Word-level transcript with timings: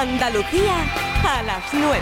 Andalucía 0.00 0.76
a 1.28 1.42
las 1.42 1.62
9. 1.74 2.00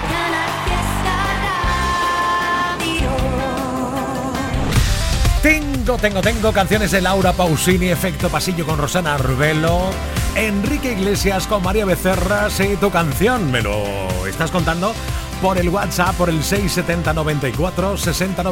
Tengo, 5.43 5.97
tengo, 5.97 6.21
tengo 6.21 6.53
canciones 6.53 6.93
de 6.93 7.01
Laura 7.01 7.33
Pausini, 7.33 7.89
Efecto 7.89 8.29
Pasillo 8.29 8.65
con 8.67 8.79
Rosana 8.79 9.15
Arbelo, 9.15 9.91
Enrique 10.37 10.93
Iglesias 10.93 11.49
con 11.49 11.65
María 11.65 11.85
Becerra, 11.87 12.49
sí, 12.51 12.77
tu 12.81 12.93
canción, 12.93 13.51
me 13.51 13.63
lo 13.63 13.85
estás 14.29 14.53
contando 14.53 14.95
por 15.43 15.59
el 15.59 15.69
WhatsApp, 15.69 16.15
por 16.15 16.29
el 16.29 16.45
670 16.45 17.13
94 17.13 17.97
60 17.97 18.43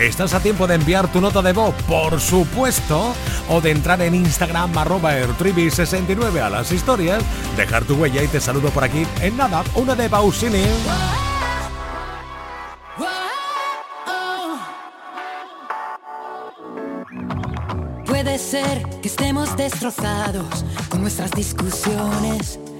Estás 0.00 0.32
a 0.32 0.40
tiempo 0.40 0.66
de 0.66 0.76
enviar 0.76 1.12
tu 1.12 1.20
nota 1.20 1.42
de 1.42 1.52
voz, 1.52 1.74
por 1.86 2.18
supuesto, 2.22 3.12
o 3.50 3.60
de 3.60 3.70
entrar 3.70 4.00
en 4.00 4.14
Instagram 4.14 4.78
arroba 4.78 5.12
69 5.12 6.40
a 6.40 6.48
las 6.48 6.72
historias, 6.72 7.22
dejar 7.54 7.84
tu 7.84 7.96
huella 7.96 8.22
y 8.22 8.28
te 8.28 8.40
saludo 8.40 8.70
por 8.70 8.82
aquí. 8.82 9.06
En 9.20 9.36
nada, 9.36 9.62
una 9.74 9.94
de 9.94 10.08
Pausini. 10.08 10.64
Puede 18.06 18.38
ser 18.38 18.82
que 19.02 19.08
estemos 19.08 19.54
destrozados 19.54 20.64
con 20.88 21.02
nuestras 21.02 21.30
discusiones, 21.32 22.58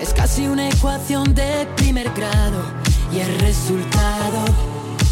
Es 0.00 0.14
casi 0.14 0.46
una 0.46 0.66
ecuación 0.66 1.34
de 1.34 1.68
primer 1.76 2.10
grado 2.14 2.62
y 3.12 3.18
el 3.18 3.38
resultado 3.40 4.46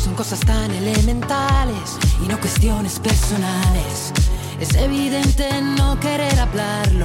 son 0.03 0.15
cosas 0.15 0.41
tan 0.41 0.71
elementales 0.71 1.99
y 2.25 2.27
no 2.27 2.41
cuestiones 2.41 2.99
personales. 2.99 4.15
Es 4.59 4.75
evidente 4.77 5.47
no 5.61 6.01
querer 6.01 6.41
hablarlo, 6.41 7.05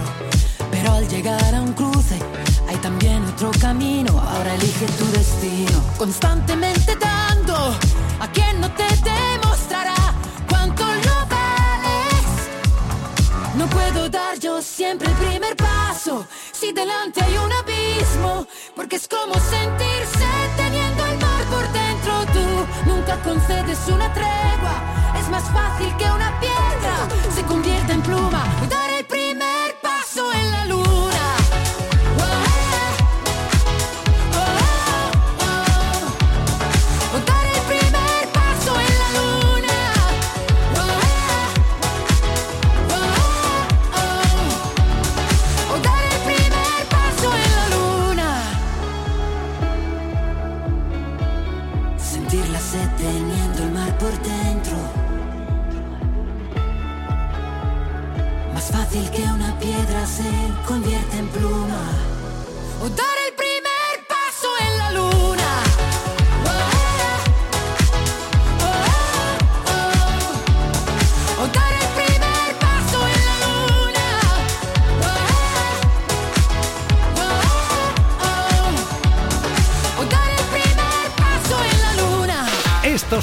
pero 0.72 0.94
al 0.94 1.10
llegar 1.10 1.54
a 1.54 1.62
un 1.62 1.74
cruce 1.74 2.18
hay 2.70 2.78
también 2.78 3.22
otro 3.26 3.52
camino. 3.60 4.18
Ahora 4.18 4.56
elige 4.56 4.86
tu 4.98 5.06
destino, 5.12 5.84
constantemente 5.98 6.96
dando 6.96 7.54
a 8.22 8.32
quien 8.32 8.62
no 8.62 8.72
te 8.72 8.88
demostrará 9.04 9.96
cuánto 10.48 10.86
lo 10.86 11.28
vales. 11.28 12.26
No 13.58 13.68
puedo 13.68 14.10
dar 14.10 14.40
yo 14.40 14.62
siempre 14.62 15.10
el 15.10 15.16
primer 15.16 15.56
paso 15.58 16.26
si 16.64 16.72
delante 16.72 17.22
hay 17.22 17.36
un 17.36 17.52
abismo, 17.52 17.73
porque 18.76 18.96
es 18.96 19.08
como 19.08 19.34
sentirse 19.34 20.28
teniendo 20.58 21.06
el 21.06 21.18
mar 21.20 21.44
por 21.50 21.72
dentro. 21.72 22.14
Tú 22.34 22.90
nunca 22.90 23.18
concedes 23.24 23.80
una 23.88 24.12
tregua, 24.14 24.76
es 25.20 25.30
más 25.30 25.44
fácil 25.52 25.96
que 25.98 26.06
una 26.06 26.40
piedra 26.40 27.08
se 27.34 27.44
convierta 27.44 27.94
en 27.94 28.02
pluma. 28.02 28.44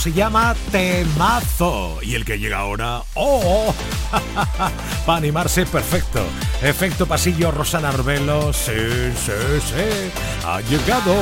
Se 0.00 0.12
llama 0.12 0.54
temazo. 0.72 1.98
Y 2.00 2.14
el 2.14 2.24
que 2.24 2.38
llega 2.38 2.60
ahora, 2.60 3.02
¡oh! 3.14 3.74
Para 5.06 5.18
animarse, 5.18 5.66
perfecto. 5.66 6.24
Efecto 6.62 7.06
pasillo, 7.06 7.50
Rosana 7.50 7.90
Arbelo. 7.90 8.50
Sí, 8.54 8.72
sí, 9.14 9.32
sí. 9.62 10.10
Ha 10.46 10.62
llegado. 10.62 11.14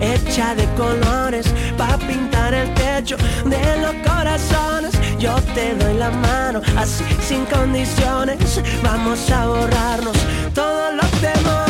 Efecto 0.00 0.88
de 3.50 3.76
los 3.82 3.94
corazones. 4.08 4.92
Yo 5.18 5.34
te 5.54 5.74
doy 5.74 5.94
la 5.94 6.10
mano 6.10 6.62
así 6.76 7.04
sin 7.20 7.44
condiciones. 7.46 8.38
Vamos 8.82 9.30
a 9.30 9.46
borrarnos 9.46 10.16
todos 10.54 10.94
los 10.94 11.10
temores. 11.20 11.69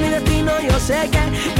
mi 0.00 0.08
destino, 0.08 0.52
yo 0.60 0.78
sé 0.78 1.08
que 1.10 1.57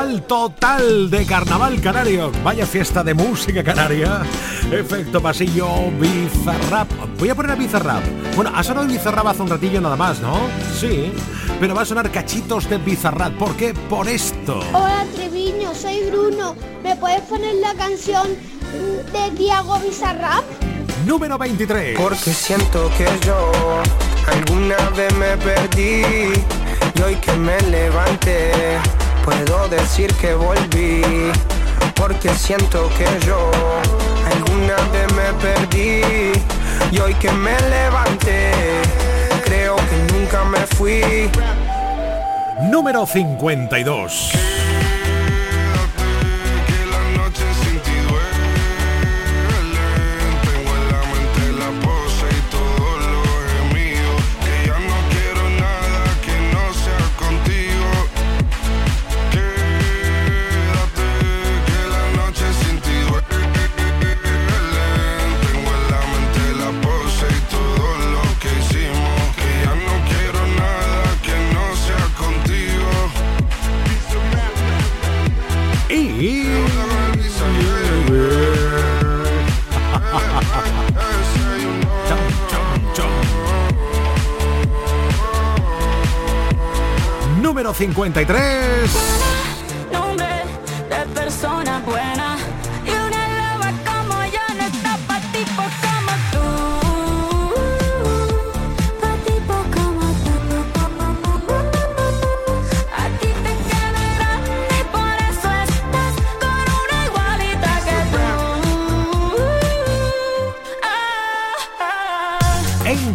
carnaval 0.00 0.22
total, 0.22 1.10
de 1.10 1.26
carnaval 1.26 1.80
canario. 1.80 2.32
Vaya 2.42 2.64
fiesta 2.64 3.04
de 3.04 3.12
música 3.12 3.62
canaria. 3.62 4.22
Efecto 4.72 5.20
pasillo, 5.20 5.68
bizarrap. 5.98 6.90
Voy 7.18 7.28
a 7.28 7.34
poner 7.34 7.52
a 7.52 7.54
bizarrap. 7.54 8.02
Bueno, 8.34 8.50
ha 8.54 8.62
sonado 8.62 8.86
el 8.86 8.92
bizarrap 8.92 9.26
hace 9.26 9.42
un 9.42 9.48
ratillo 9.48 9.80
nada 9.80 9.96
más, 9.96 10.20
¿no? 10.20 10.38
Sí. 10.78 11.12
Pero 11.58 11.74
va 11.74 11.82
a 11.82 11.84
sonar 11.84 12.10
cachitos 12.10 12.68
de 12.70 12.78
bizarrap. 12.78 13.34
¿Por 13.34 13.54
qué? 13.56 13.74
Por 13.74 14.08
esto. 14.08 14.60
Hola 14.72 15.04
Treviño, 15.14 15.74
soy 15.74 16.02
Bruno. 16.10 16.56
¿Me 16.82 16.96
puedes 16.96 17.20
poner 17.22 17.56
la 17.56 17.74
canción 17.74 18.26
de 19.12 19.30
Diego 19.36 19.78
Bizarrap? 19.80 20.44
Número 21.06 21.36
23. 21.36 21.98
Porque 21.98 22.32
siento 22.32 22.90
que 22.96 23.06
yo 23.26 23.52
alguna 24.26 24.76
vez 24.96 25.14
me 25.16 25.36
perdí 25.36 26.32
y 26.94 27.02
hoy 27.02 27.16
que 27.16 27.32
me 27.32 27.60
levante 27.62 28.52
puedo 29.24 29.68
decir 29.68 30.12
que 30.14 30.34
volví. 30.34 31.02
Porque 31.94 32.30
siento 32.30 32.88
que 32.96 33.06
yo 33.26 33.50
alguna 34.32 34.76
vez 34.92 35.12
me 35.12 35.32
perdí 35.34 36.32
y 36.90 36.98
hoy 36.98 37.14
que 37.14 37.30
me 37.30 37.58
levante 37.68 38.52
creo 39.44 39.76
que 39.76 40.12
nunca 40.12 40.44
me 40.44 40.58
fui. 40.66 41.30
Número 42.70 43.06
52. 43.06 44.59
Número 87.80 88.04
53. 88.04 89.30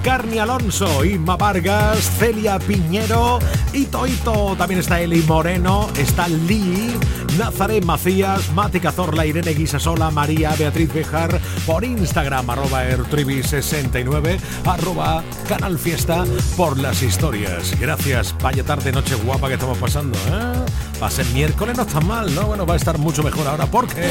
Carni 0.05 0.37
Alonso, 0.37 1.03
Inma 1.03 1.35
Vargas, 1.35 2.11
Celia 2.19 2.59
Piñero 2.59 3.39
y 3.75 3.85
Toito. 3.85 4.55
También 4.57 4.79
está 4.79 5.01
Eli 5.01 5.21
Moreno, 5.23 5.89
está 5.97 6.27
Lee, 6.27 6.97
Nazaret 7.37 7.83
Macías, 7.83 8.51
Mati 8.53 8.79
Cazorla, 8.79 9.25
Irene 9.25 9.53
Guisasola, 9.53 10.09
María 10.11 10.55
Beatriz 10.57 10.93
Bejar, 10.93 11.39
por 11.65 11.83
Instagram, 11.83 12.49
arroba 12.49 12.85
Ertribi69, 12.85 14.39
arroba 14.65 15.23
Canal 15.47 15.77
Fiesta 15.77 16.23
por 16.55 16.79
las 16.79 17.03
historias. 17.03 17.77
Gracias, 17.79 18.35
vaya 18.41 18.63
tarde, 18.63 18.91
noche 18.91 19.15
guapa 19.15 19.47
que 19.47 19.55
estamos 19.55 19.77
pasando. 19.77 20.17
¿eh? 20.17 20.65
Va 21.01 21.09
miércoles, 21.33 21.75
no 21.75 21.83
está 21.83 21.99
mal, 21.99 22.33
¿no? 22.33 22.47
Bueno, 22.47 22.65
va 22.65 22.75
a 22.75 22.77
estar 22.77 22.97
mucho 22.97 23.23
mejor 23.23 23.47
ahora 23.47 23.65
porque... 23.65 24.07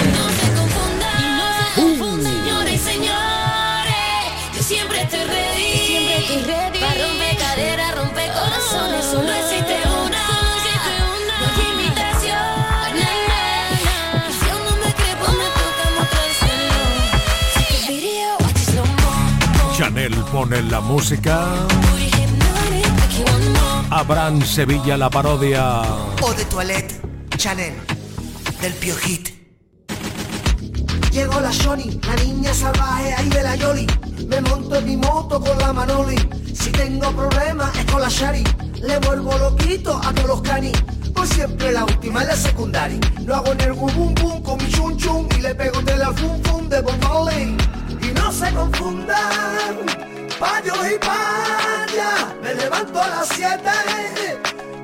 ready. 6.28 6.80
Romper 6.80 7.36
cadera, 7.36 7.92
romper 7.92 8.30
corazones, 8.32 9.04
solo 9.04 9.30
existe 9.30 9.88
una. 9.88 10.34
Chanel 19.76 20.14
pone 20.30 20.62
la 20.62 20.80
música. 20.80 21.66
Abraham 23.90 24.40
Sevilla 24.42 24.96
la 24.96 25.10
parodia. 25.10 25.82
O 26.22 26.32
de 26.32 26.44
Toilette, 26.44 27.00
Chanel, 27.36 27.74
del 28.60 28.72
Piojit. 28.74 29.43
Llegó 31.14 31.38
la 31.38 31.52
Shoni, 31.52 32.00
la 32.08 32.16
niña 32.24 32.52
salvaje 32.52 33.14
ahí 33.14 33.28
de 33.28 33.42
la 33.44 33.54
Yoli. 33.54 33.86
Me 34.26 34.40
monto 34.40 34.74
en 34.74 34.84
mi 34.84 34.96
moto 34.96 35.40
con 35.40 35.56
la 35.58 35.72
Manoli. 35.72 36.16
Si 36.52 36.72
tengo 36.72 37.08
problemas 37.12 37.70
es 37.78 37.84
con 37.84 38.00
la 38.00 38.08
Shari. 38.08 38.42
Le 38.82 38.98
vuelvo 38.98 39.38
loquito 39.38 39.96
a 39.96 40.12
todos 40.12 40.26
los 40.26 40.42
canis. 40.42 40.72
Por 41.14 41.24
siempre 41.28 41.70
la 41.70 41.84
última 41.84 42.22
en 42.22 42.26
la 42.26 42.34
secundaria. 42.34 42.98
Lo 43.24 43.36
hago 43.36 43.52
en 43.52 43.60
el 43.60 43.74
bum 43.74 44.12
bum 44.14 44.42
con 44.42 44.58
mi 44.58 44.68
chun 44.72 44.96
chun. 44.96 45.28
Y 45.38 45.42
le 45.42 45.54
pego 45.54 45.80
de 45.82 45.96
la 45.98 46.12
fum 46.12 46.42
fum 46.42 46.68
de 46.68 46.80
Bob 46.80 47.30
Y 48.02 48.06
no 48.08 48.32
se 48.32 48.52
confundan, 48.52 49.86
payos 50.40 50.78
y 50.78 50.98
payas. 50.98 52.26
Me 52.42 52.54
levanto 52.56 53.00
a 53.00 53.06
las 53.06 53.28
7 53.28 53.60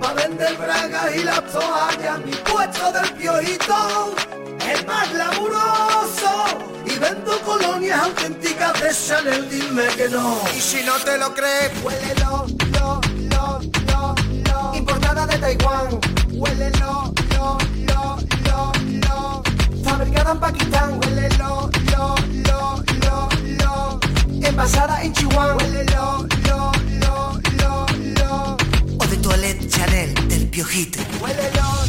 pa' 0.00 0.12
vender 0.12 0.56
bragas 0.56 1.12
y 1.12 1.24
las 1.24 1.44
toallas. 1.46 2.24
Mi 2.24 2.36
puesto 2.48 2.92
del 2.92 3.12
piojito 3.14 4.29
es 4.72 4.86
más 4.86 5.12
laburoso 5.12 6.70
vendo 7.00 7.40
colonias 7.42 7.98
auténticas 7.98 8.80
de 8.80 8.90
Chanel, 8.94 9.48
dime 9.48 9.86
que 9.96 10.08
no. 10.08 10.38
Y 10.56 10.60
si 10.60 10.82
no 10.84 10.94
te 10.98 11.16
lo 11.18 11.34
crees, 11.34 11.72
huélelo, 11.82 12.46
lo, 12.78 13.00
lo, 13.30 13.60
lo, 13.88 14.14
lo. 14.44 14.74
Importada 14.76 15.26
de 15.26 15.38
Taiwán, 15.38 15.98
huélelo, 16.30 17.12
lo, 17.34 17.58
lo, 17.88 18.18
lo, 18.46 18.72
lo. 19.06 19.42
Fabricada 19.82 20.32
en 20.32 20.40
Pakistán, 20.40 21.00
huélelo, 21.02 21.70
lo, 21.92 22.14
lo, 22.48 22.82
lo, 23.04 23.28
lo. 23.62 24.00
Envasada 24.46 25.02
en 25.02 25.12
Chihuahua, 25.14 25.56
huélelo, 25.56 26.26
lo, 26.46 26.72
lo, 27.00 27.40
lo, 27.58 27.86
lo. 28.18 28.56
O 28.98 29.06
de 29.06 29.16
Toilette 29.16 29.68
Chanel, 29.68 30.14
del 30.28 30.48
Piojito. 30.48 31.00
Huélelo, 31.20 31.79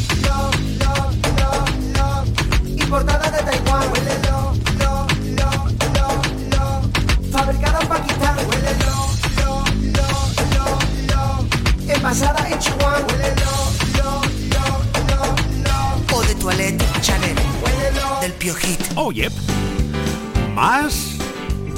Importada 2.92 3.30
de 3.30 3.42
Taiwán, 3.42 3.88
huélelo 3.90 4.52
fabricada 7.32 7.80
en 7.80 7.88
Pakistán. 7.88 8.36
Huele 8.36 8.72
lo, 8.84 8.96
lo, 9.40 9.64
lo, 9.96 10.08
lo, 10.52 11.44
lo. 11.86 11.94
Envasada 11.94 12.50
en 12.50 12.58
Chihuahua. 12.58 13.00
Huele 13.08 13.34
lo, 13.40 13.52
lo, 13.96 14.20
lo, 14.52 14.64
lo, 15.08 15.20
lo. 15.64 16.18
O 16.18 16.22
de 16.22 16.34
toilette 16.34 16.84
Chanel. 17.00 17.34
Huele 17.64 17.92
lo. 17.98 18.20
Del 18.20 18.32
Piojito. 18.34 18.84
Oh, 18.96 19.10
yep. 19.10 19.32
¿Más? 20.54 21.12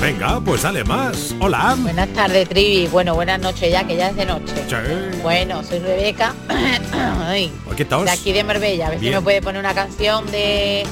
Venga, 0.01 0.41
pues 0.41 0.63
dale 0.63 0.83
más. 0.83 1.33
Hola. 1.39 1.77
Buenas 1.79 2.09
tardes, 2.09 2.49
Trivi. 2.49 2.89
Bueno, 2.89 3.15
buenas 3.15 3.41
noches 3.41 3.71
ya, 3.71 3.87
que 3.87 3.97
ya 3.97 4.09
es 4.09 4.17
de 4.17 4.27
noche. 4.27 4.53
Sí. 4.69 5.19
Bueno, 5.23 5.63
soy 5.63 5.79
Rebeca. 5.79 6.35
Ay, 7.27 7.53
¿Qué 7.77 7.85
tal? 7.85 8.05
De 8.05 8.11
aquí 8.11 8.33
de 8.33 8.45
Marbella. 8.45 8.89
A 8.89 8.91
ver 8.91 9.01
si 9.01 9.11
me 9.11 9.21
puede 9.21 9.41
poner 9.41 9.61
una 9.61 9.75
canción 9.75 10.31
de 10.31 10.85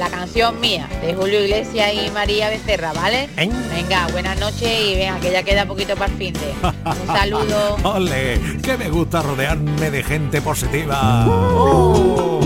la 0.00 0.08
canción 0.08 0.58
mía 0.60 0.88
de 1.02 1.14
Julio 1.14 1.44
Iglesias 1.44 1.92
y 1.92 2.10
María 2.10 2.48
Becerra, 2.48 2.94
¿vale? 2.94 3.28
Venga, 3.36 4.08
buenas 4.12 4.40
noches 4.40 4.62
y 4.62 4.94
venga, 4.94 5.20
que 5.20 5.30
ya 5.30 5.42
queda 5.42 5.66
poquito 5.66 5.94
para 5.94 6.10
el 6.10 6.16
fin 6.16 6.32
de. 6.32 6.54
Un 6.62 7.06
saludo. 7.06 7.76
¡Ole! 7.84 8.40
Que 8.62 8.78
me 8.78 8.88
gusta 8.88 9.20
rodearme 9.20 9.90
de 9.90 10.02
gente 10.02 10.40
positiva. 10.40 11.26
Oh. 11.28 12.40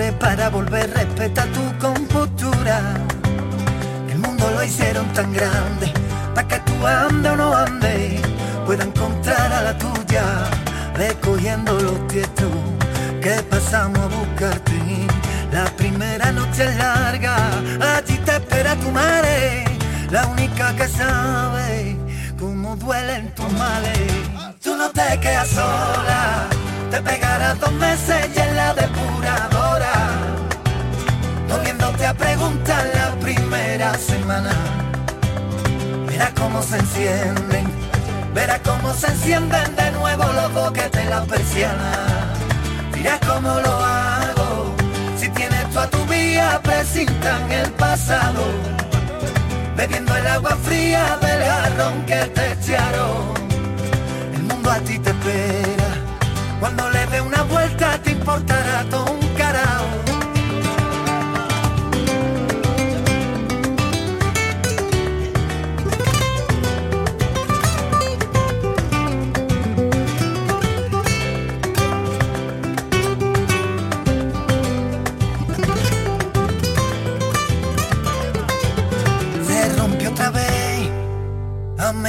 Para 0.00 0.48
volver, 0.48 0.90
respeta 0.94 1.44
tu 1.46 1.78
compostura. 1.78 2.80
El 4.08 4.18
mundo 4.18 4.50
lo 4.50 4.64
hicieron 4.64 5.06
tan 5.12 5.30
grande, 5.32 5.92
para 6.34 6.48
que 6.48 6.58
tú 6.60 6.86
ande 6.86 7.28
o 7.28 7.36
no 7.36 7.54
ande, 7.54 8.20
pueda 8.64 8.84
encontrar 8.84 9.52
a 9.52 9.62
la 9.62 9.78
tuya, 9.78 10.24
recogiendo 10.94 11.78
los 11.78 12.06
tietos 12.08 12.50
que 13.20 13.42
pasamos 13.50 13.98
a 13.98 14.06
buscarte. 14.06 14.72
La 15.52 15.64
primera 15.76 16.32
noche 16.32 16.64
es 16.64 16.76
larga, 16.76 17.36
allí 17.96 18.16
te 18.18 18.32
espera 18.32 18.76
tu 18.76 18.90
madre, 18.90 19.64
la 20.10 20.26
única 20.28 20.74
que 20.76 20.88
sabe 20.88 21.96
cómo 22.38 22.74
duelen 22.76 23.34
tus 23.34 23.52
males. 23.52 23.98
Tú 24.62 24.76
no 24.76 24.90
te 24.90 25.18
quedas 25.20 25.48
sola, 25.48 26.46
te 26.90 27.02
pegarás 27.02 27.58
dos 27.60 27.72
meses 27.72 28.28
y 28.34 28.38
en 28.38 28.56
la 28.56 28.74
depuradora, 28.74 29.69
volviéndote 32.00 32.06
a 32.06 32.14
preguntar 32.14 32.90
la 32.94 33.14
primera 33.20 33.94
semana. 33.94 34.50
Verás 36.06 36.30
cómo 36.30 36.62
se 36.62 36.78
encienden, 36.78 37.66
verás 38.34 38.60
cómo 38.64 38.92
se 38.94 39.06
encienden 39.08 39.76
de 39.76 39.90
nuevo 39.92 40.24
los 40.32 40.52
boquetes 40.52 41.02
en 41.02 41.10
la 41.10 41.22
persiana. 41.24 41.92
Dirás 42.94 43.20
cómo 43.26 43.48
lo 43.60 43.84
hago, 43.84 44.74
si 45.18 45.28
tienes 45.30 45.68
tú 45.70 45.78
a 45.78 45.86
tu 45.88 46.04
vía, 46.06 46.60
presintan 46.62 47.50
el 47.52 47.70
pasado 47.72 48.44
bebiendo 49.76 50.14
el 50.14 50.26
agua 50.26 50.56
fría 50.62 51.18
del 51.20 51.42
jarrón 51.42 52.04
que 52.06 52.20
te 52.34 52.52
echaron. 52.52 53.34
El 54.34 54.42
mundo 54.42 54.70
a 54.70 54.78
ti 54.80 54.98
te 54.98 55.10
espera, 55.10 55.90
cuando 56.60 56.90
le 56.90 57.06
dé 57.06 57.20
una 57.20 57.42
vuelta 57.44 57.98
te 58.02 58.10
importará 58.12 58.84
todo 58.90 59.19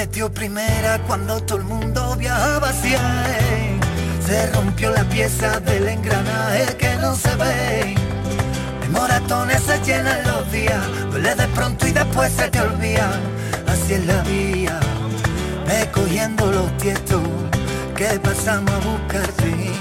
Ha 0.02 0.06
metido 0.06 0.34
primera 0.34 0.98
cuando 1.06 1.40
todo 1.44 1.60
el 1.60 1.64
mundo 1.64 2.16
viajaba 2.16 2.70
hacia 2.70 2.98
él. 3.38 3.80
Se 4.26 4.52
rompió 4.52 4.90
la 4.90 5.04
pieza 5.04 5.60
del 5.60 5.88
engranaje 5.88 6.76
que 6.76 6.96
no 6.96 7.14
se 7.16 7.30
ve. 7.36 7.96
De 8.82 8.90
moratones 8.90 9.62
se 9.62 9.80
llenan 9.86 10.24
los 10.26 10.52
días. 10.52 10.82
Duele 11.12 11.36
de 11.36 11.48
pronto 11.50 11.86
y 11.86 11.92
después 11.92 12.34
se 12.34 12.50
te 12.50 12.62
olvida. 12.62 13.12
Así 13.68 13.94
es 13.94 14.06
la 14.08 14.24
vía. 14.24 14.80
Ve 15.68 15.88
cogiendo 15.92 16.52
los 16.52 16.76
tietos 16.78 17.22
que 17.96 18.08
pasamos 18.24 18.74
a 18.74 18.80
buscarte. 18.80 19.72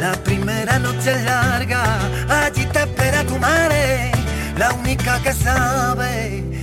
La 0.00 0.12
primera 0.24 0.78
noche 0.78 1.22
larga. 1.22 1.98
Allí 2.30 2.64
te 2.64 2.78
espera 2.78 3.24
tu 3.24 3.36
madre. 3.38 4.10
La 4.56 4.72
única 4.72 5.20
que 5.22 5.34
sabe 5.34 6.55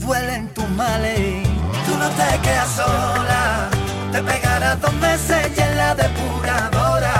cómo 0.00 0.06
duelen 0.06 0.48
tus 0.48 0.68
males. 0.70 1.46
Tú 1.86 1.96
no 1.96 2.08
te 2.10 2.38
quedas 2.42 2.68
sola, 2.70 3.68
te 4.12 4.22
pegarás 4.22 4.80
dos 4.80 4.92
meses 4.94 5.50
y 5.56 5.60
en 5.60 5.76
la 5.76 5.94
depuradora. 5.94 7.14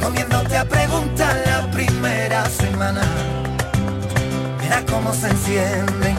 Comiéndote 0.00 0.56
a 0.56 0.64
preguntar 0.64 1.36
la 1.46 1.70
primera 1.70 2.44
semana. 2.46 3.02
Verás 4.60 4.84
cómo 4.90 5.12
se 5.12 5.28
encienden, 5.28 6.16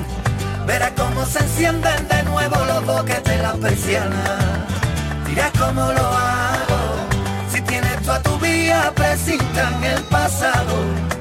verás 0.66 0.92
cómo 0.98 1.26
se 1.26 1.40
encienden 1.40 2.08
de 2.08 2.24
nuevo 2.24 2.56
los 2.66 2.86
boquetes 2.86 3.34
en 3.34 3.42
la 3.42 3.54
persiana. 3.54 4.66
Dirás 5.28 5.52
cómo 5.58 5.92
lo 5.92 6.08
hago, 6.08 6.80
si 7.52 7.62
tienes 7.62 8.02
tú 8.02 8.12
a 8.12 8.22
tu 8.22 8.38
vía, 8.40 8.92
presintan 8.96 9.84
el 9.84 10.02
pasado 10.04 11.21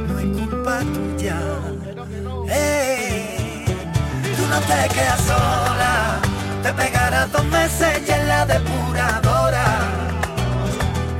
Eh, 2.49 3.65
tú 4.37 4.47
no 4.47 4.59
te 4.61 4.89
quedas 4.93 5.21
sola, 5.21 6.19
te 6.63 6.73
pegarás 6.73 7.31
dos 7.31 7.43
meses 7.45 8.01
y 8.07 8.11
en 8.11 8.27
la 8.27 8.45
depuradora, 8.45 9.65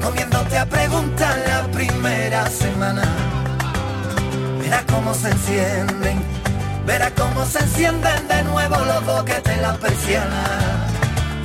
comiéndote 0.01 0.57
a 0.57 0.65
preguntar 0.65 1.37
la 1.47 1.63
primera 1.71 2.49
semana. 2.49 3.03
Verás 4.59 4.83
cómo 4.89 5.13
se 5.13 5.31
encienden, 5.31 6.23
verás 6.85 7.11
cómo 7.17 7.45
se 7.45 7.59
encienden 7.59 8.27
de 8.29 8.43
nuevo 8.43 8.77
los 8.85 9.05
boquetes 9.05 9.53
en 9.53 9.61
la 9.63 9.73
persiana. 9.73 10.43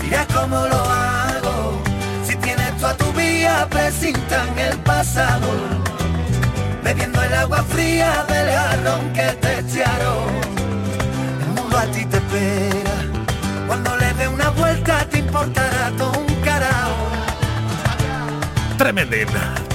Dirás 0.00 0.26
cómo 0.32 0.64
lo 0.64 0.76
hago, 0.76 1.82
si 2.24 2.36
tienes 2.36 2.76
tú 2.78 2.86
a 2.86 2.94
tu 2.94 3.12
vía 3.14 3.66
presintan 3.68 4.56
el 4.58 4.78
pasado, 4.78 5.48
bebiendo 6.86 7.20
el 7.20 7.34
agua 7.34 7.64
fría 7.64 8.24
del 8.28 8.48
jarrón 8.48 9.12
que 9.12 9.28
te 9.42 9.58
echaron. 9.58 10.28
El 11.40 11.60
mundo 11.60 11.78
a 11.78 11.86
ti 11.86 12.04
te 12.06 12.16
espera, 12.18 12.96
cuando 13.66 13.96
le 13.96 14.14
dé 14.14 14.28
una 14.28 14.50
vuelta 14.50 15.04
te 15.10 15.18
importará 15.18 15.90
todo 15.98 16.12
un 16.12 16.34
carajo. 16.44 16.94
Tremendín, 18.78 19.26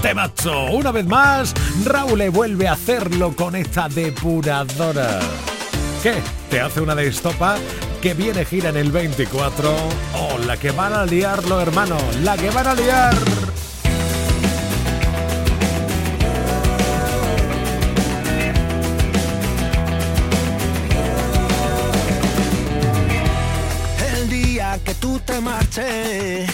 temazo. 0.01 0.71
Una 0.71 0.91
vez 0.91 1.05
más, 1.05 1.53
Raúl 1.83 2.19
le 2.19 2.29
vuelve 2.29 2.69
a 2.69 2.73
hacerlo 2.73 3.35
con 3.35 3.55
esta 3.57 3.89
depuradora. 3.89 5.19
¿Qué? 6.01 6.15
¿Te 6.49 6.61
hace 6.61 6.79
una 6.79 6.95
de 6.95 7.07
estopa? 7.07 7.57
Que 8.01 8.13
viene 8.13 8.45
gira 8.45 8.69
en 8.69 8.77
el 8.77 8.91
24. 8.91 9.69
Oh, 10.15 10.37
la 10.47 10.55
que 10.55 10.71
van 10.71 10.93
a 10.93 11.05
liarlo, 11.05 11.59
hermano. 11.59 11.97
La 12.23 12.37
que 12.37 12.49
van 12.51 12.67
a 12.67 12.73
liar. 12.73 13.50
Te 25.25 25.39
marches, 25.41 26.49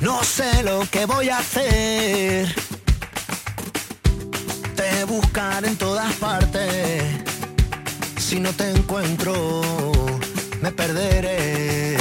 no 0.00 0.22
sé 0.22 0.62
lo 0.62 0.80
que 0.90 1.06
voy 1.06 1.28
a 1.28 1.38
hacer. 1.38 2.54
Te 4.74 5.04
buscaré 5.04 5.68
en 5.68 5.76
todas 5.76 6.12
partes. 6.14 7.02
Si 8.18 8.40
no 8.40 8.52
te 8.52 8.70
encuentro, 8.70 9.60
me 10.62 10.70
perderé. 10.72 11.96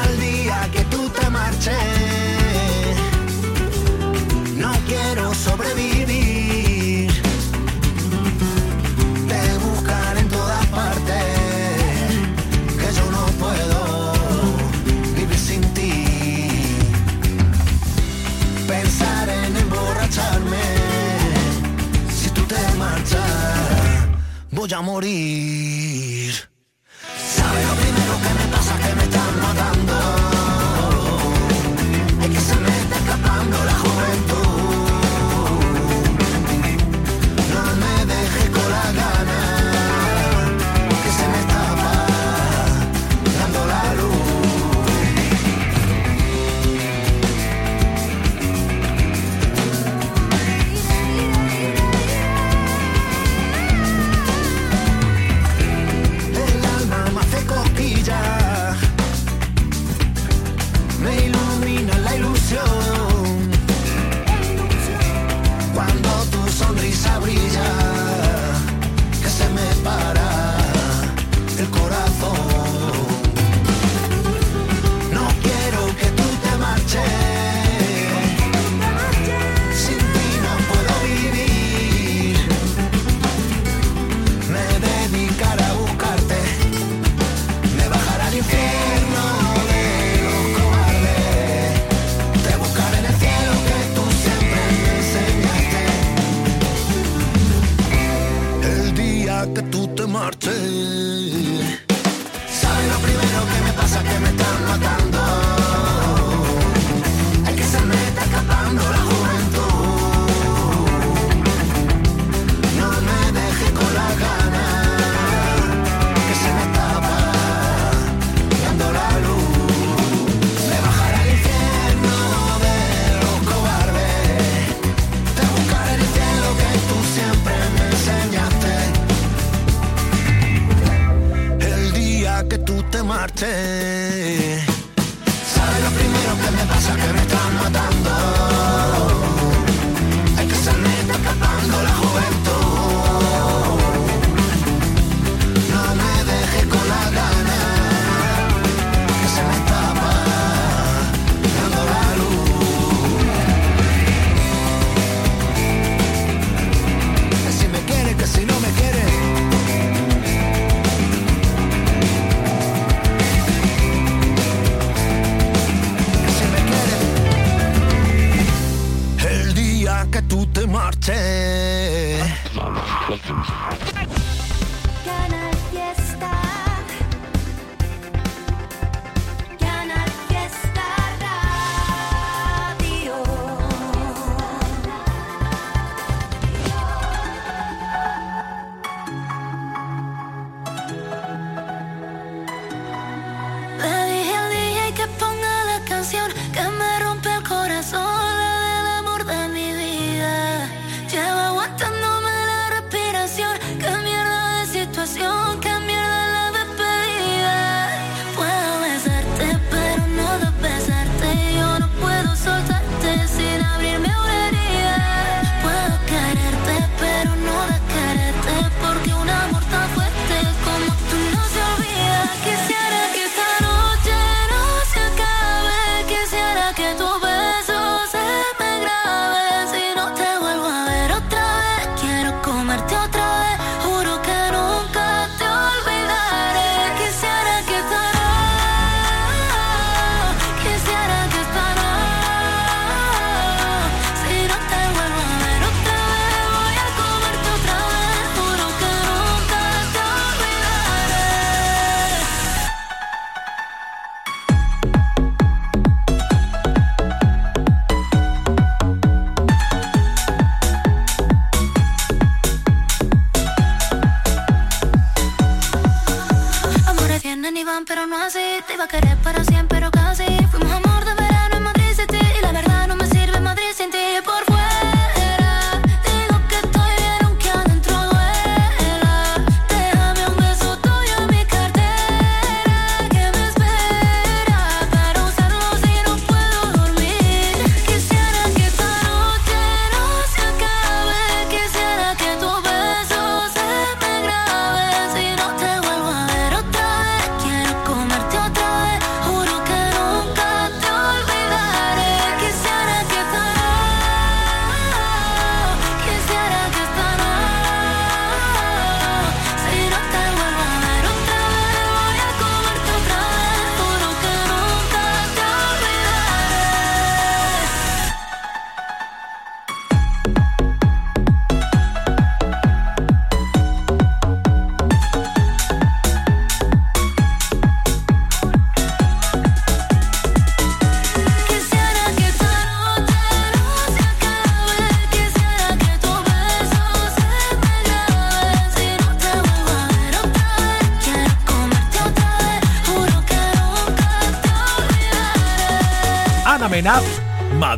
Al 0.00 0.20
día 0.20 0.68
que 0.72 0.84
tú 0.84 1.08
te 1.10 1.30
marches, 1.30 1.99
voy 24.78 26.06
a 26.06 26.09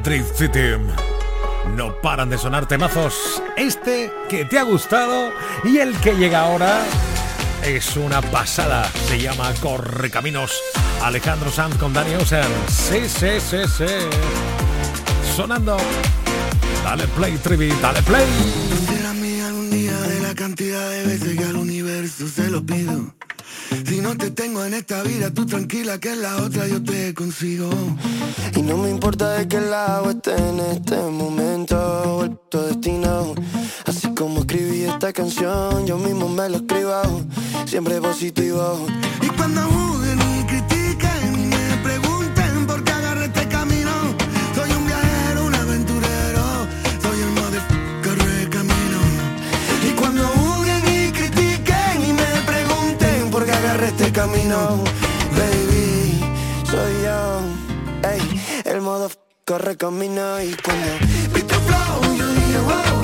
Trip 0.02 0.26
City. 0.34 0.76
No 1.76 2.00
paran 2.00 2.28
de 2.28 2.38
sonar 2.38 2.66
temazos. 2.66 3.42
Este 3.56 4.10
que 4.28 4.44
te 4.44 4.58
ha 4.58 4.64
gustado 4.64 5.30
y 5.64 5.78
el 5.78 5.96
que 6.00 6.14
llega 6.14 6.40
ahora 6.40 6.82
es 7.64 7.96
una 7.96 8.20
pasada. 8.20 8.90
Se 9.08 9.20
llama 9.20 9.52
Correcaminos. 9.60 10.52
Alejandro 11.02 11.50
Sanz 11.50 11.76
con 11.76 11.92
Dani 11.92 12.14
Ocean. 12.16 12.50
Sí, 12.68 13.08
sí, 13.08 13.40
sí, 13.40 13.58
sí. 13.76 13.86
Sonando. 15.36 15.76
Dale 16.84 17.06
play, 17.08 17.36
Trivi, 17.38 17.72
dale 17.80 18.02
play 18.02 18.26
te 24.16 24.30
tengo 24.30 24.64
en 24.64 24.74
esta 24.74 25.02
vida, 25.02 25.30
tú 25.30 25.46
tranquila 25.46 25.98
que 25.98 26.12
en 26.12 26.22
la 26.22 26.36
otra 26.36 26.66
yo 26.66 26.82
te 26.82 27.14
consigo. 27.14 27.70
Y 28.56 28.62
no 28.62 28.76
me 28.76 28.90
importa 28.90 29.32
de 29.34 29.48
qué 29.48 29.60
lado 29.60 30.10
esté 30.10 30.36
en 30.36 30.60
este 30.60 30.96
momento, 30.96 32.16
vuelto 32.16 32.66
destinado. 32.66 33.34
Así 33.86 34.08
como 34.14 34.40
escribí 34.40 34.82
esta 34.82 35.12
canción, 35.12 35.86
yo 35.86 35.96
mismo 35.98 36.28
me 36.28 36.48
lo 36.48 36.56
escribo, 36.56 37.02
siempre 37.66 38.00
positivo. 38.00 38.86
Y 39.22 39.28
cuando 39.28 39.91
camino, 54.22 54.78
baby, 55.36 56.20
soy 56.70 56.92
yo, 57.02 57.40
ey, 58.08 58.40
el 58.64 58.80
modo 58.80 59.10
corre 59.44 59.76
camino 59.76 60.40
y 60.40 60.54
cuando 60.62 60.86
vi 61.34 61.42
tu 61.42 61.54
flow 61.56 62.14
yo 62.16 62.26
dije 62.28 62.58
wow. 62.60 63.01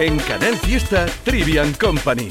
En 0.00 0.16
Canal 0.20 0.56
Fiesta 0.56 1.06
Trivian 1.24 1.72
Company. 1.72 2.28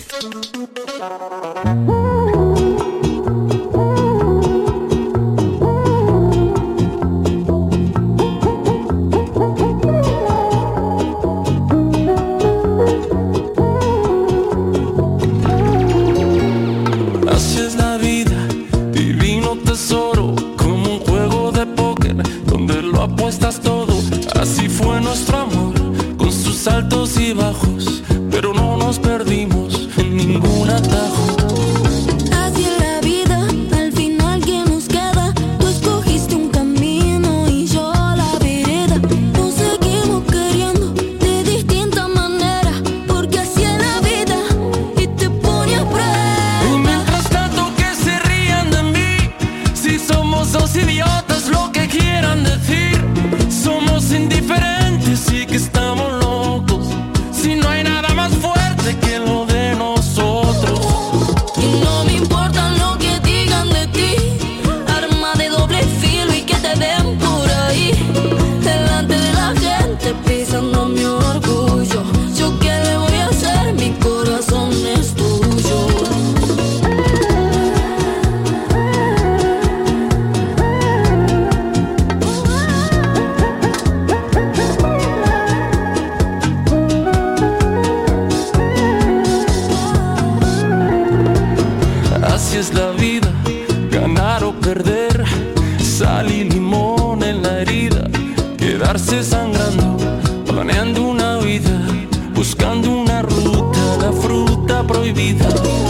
prohibido. 104.88 105.87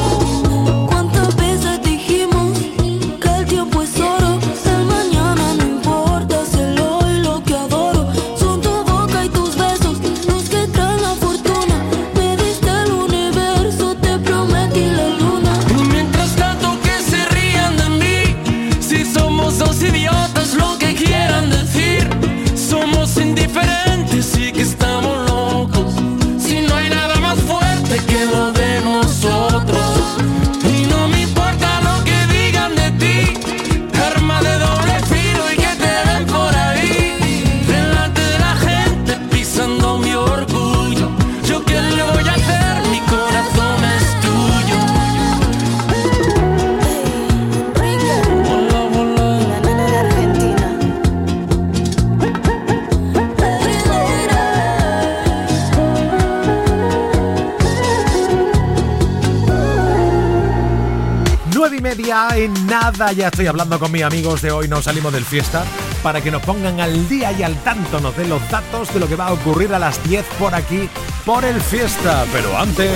Ya 62.98 63.28
estoy 63.28 63.46
hablando 63.46 63.80
con 63.80 63.92
mis 63.92 64.02
amigos 64.02 64.42
de 64.42 64.52
hoy, 64.52 64.68
nos 64.68 64.86
salimos 64.86 65.14
del 65.14 65.24
fiesta, 65.24 65.64
para 66.02 66.20
que 66.20 66.32
nos 66.32 66.42
pongan 66.42 66.80
al 66.80 67.08
día 67.08 67.32
y 67.32 67.44
al 67.44 67.56
tanto, 67.64 68.00
nos 68.00 68.18
den 68.18 68.30
los 68.30 68.42
datos 68.50 68.92
de 68.94 69.00
lo 69.00 69.08
que 69.08 69.16
va 69.16 69.28
a 69.28 69.34
ocurrir 69.34 69.72
a 69.74 69.80
las 69.80 70.04
10 70.04 70.26
por 70.40 70.56
aquí, 70.56 70.90
por 71.26 71.46
el 71.46 71.62
fiesta. 71.62 72.26
Pero 72.32 72.58
antes... 72.58 72.88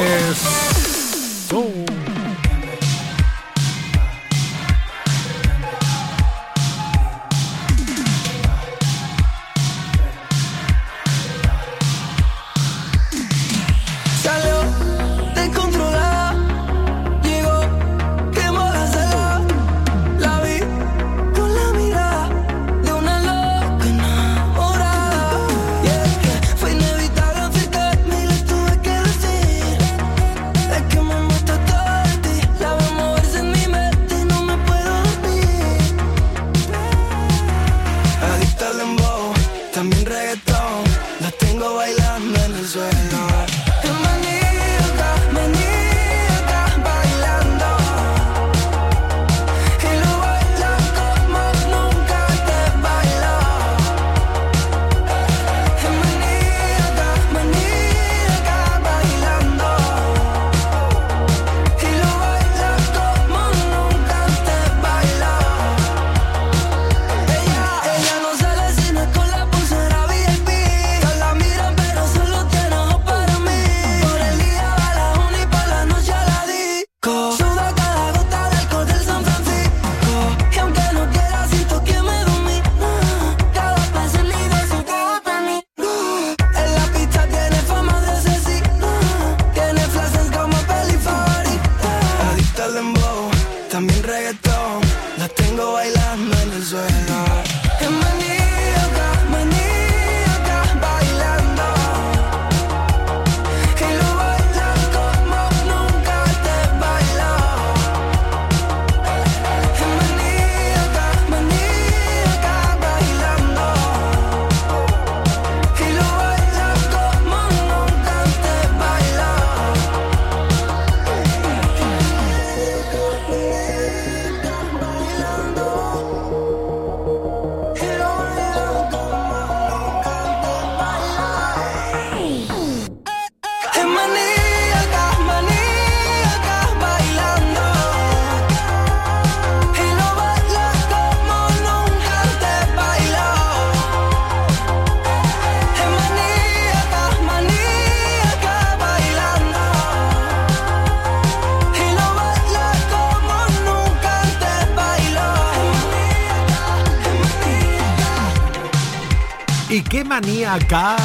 qué 159.91 160.03
manía 160.05 160.53
acá? 160.53 160.95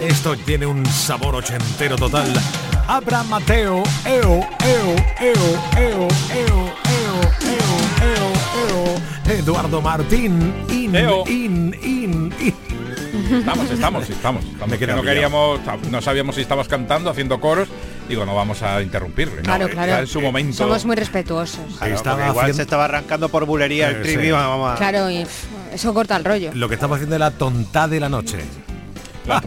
Esto 0.00 0.36
tiene 0.36 0.66
un 0.66 0.84
sabor 0.86 1.34
ochentero 1.36 1.96
total. 1.96 2.30
Abra 2.86 3.22
Mateo, 3.24 3.82
eo, 4.04 4.46
eo, 4.64 4.96
eo, 5.18 5.34
eo, 5.76 5.78
eo, 5.78 6.08
eo, 6.36 6.68
eo, 7.42 7.68
eo, 8.04 8.94
eo. 9.26 9.34
Eduardo 9.38 9.80
Martín, 9.80 10.54
in, 10.70 10.94
in, 10.94 11.74
in, 11.82 12.32
in. 12.40 12.54
Estamos, 13.30 13.70
estamos, 13.70 14.08
estamos. 14.08 14.44
no 14.58 15.02
queríamos, 15.02 15.60
no 15.90 16.00
sabíamos 16.02 16.34
si 16.34 16.42
estabas 16.42 16.68
cantando, 16.68 17.10
haciendo 17.10 17.40
coros. 17.40 17.68
Digo, 18.08 18.24
no 18.24 18.34
vamos 18.34 18.62
a 18.62 18.80
interrumpirle. 18.80 19.42
Claro, 19.42 19.68
no, 19.68 19.72
claro. 19.74 19.98
En 19.98 20.06
su 20.06 20.20
momento. 20.22 20.56
Somos 20.56 20.86
muy 20.86 20.96
respetuosos. 20.96 21.60
Claro, 21.76 21.94
Estaba 21.94 22.20
igual 22.28 22.36
haciendo- 22.38 22.56
se 22.56 22.62
estaba 22.62 22.84
arrancando 22.86 23.28
por 23.28 23.44
bulería 23.44 23.90
Eh, 23.90 23.96
el 23.96 24.02
trivi, 24.02 24.24
sí. 24.26 24.30
vamos 24.30 24.72
a... 24.72 24.76
Claro, 24.76 25.10
y 25.10 25.24
pff, 25.24 25.44
eso 25.72 25.92
corta 25.94 26.16
el 26.16 26.24
rollo. 26.24 26.50
Lo 26.54 26.68
que 26.68 26.74
estamos 26.74 26.96
haciendo 26.96 27.16
es 27.16 27.20
la 27.20 27.30
tonta 27.30 27.86
de 27.88 28.00
la 28.00 28.08
noche. 28.08 28.38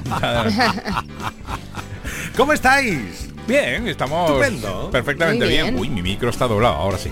¿Cómo 2.37 2.53
estáis? 2.53 3.29
Bien, 3.47 3.87
estamos 3.87 4.29
Estupendo. 4.29 4.89
perfectamente 4.91 5.45
Muy 5.45 5.53
bien. 5.53 5.65
bien. 5.67 5.79
Uy, 5.79 5.89
mi 5.89 6.01
micro 6.01 6.29
está 6.29 6.47
doblado, 6.47 6.75
ahora 6.75 6.97
sí. 6.97 7.09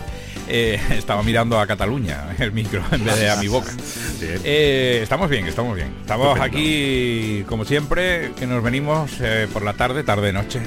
Eh, 0.49 0.79
estaba 0.97 1.21
mirando 1.23 1.59
a 1.59 1.67
Cataluña 1.67 2.29
el 2.39 2.51
micro 2.51 2.81
en 2.91 3.05
vez 3.05 3.19
de 3.19 3.29
a 3.29 3.35
mi 3.37 3.47
boca. 3.47 3.71
Eh, 4.21 4.99
estamos 5.03 5.29
bien, 5.29 5.45
estamos 5.47 5.75
bien. 5.75 5.93
Estamos 6.01 6.39
aquí, 6.39 7.43
como 7.47 7.65
siempre, 7.65 8.31
que 8.37 8.47
nos 8.47 8.63
venimos 8.63 9.11
eh, 9.21 9.47
por 9.53 9.63
la 9.63 9.73
tarde, 9.73 10.03
tarde-noche. 10.03 10.59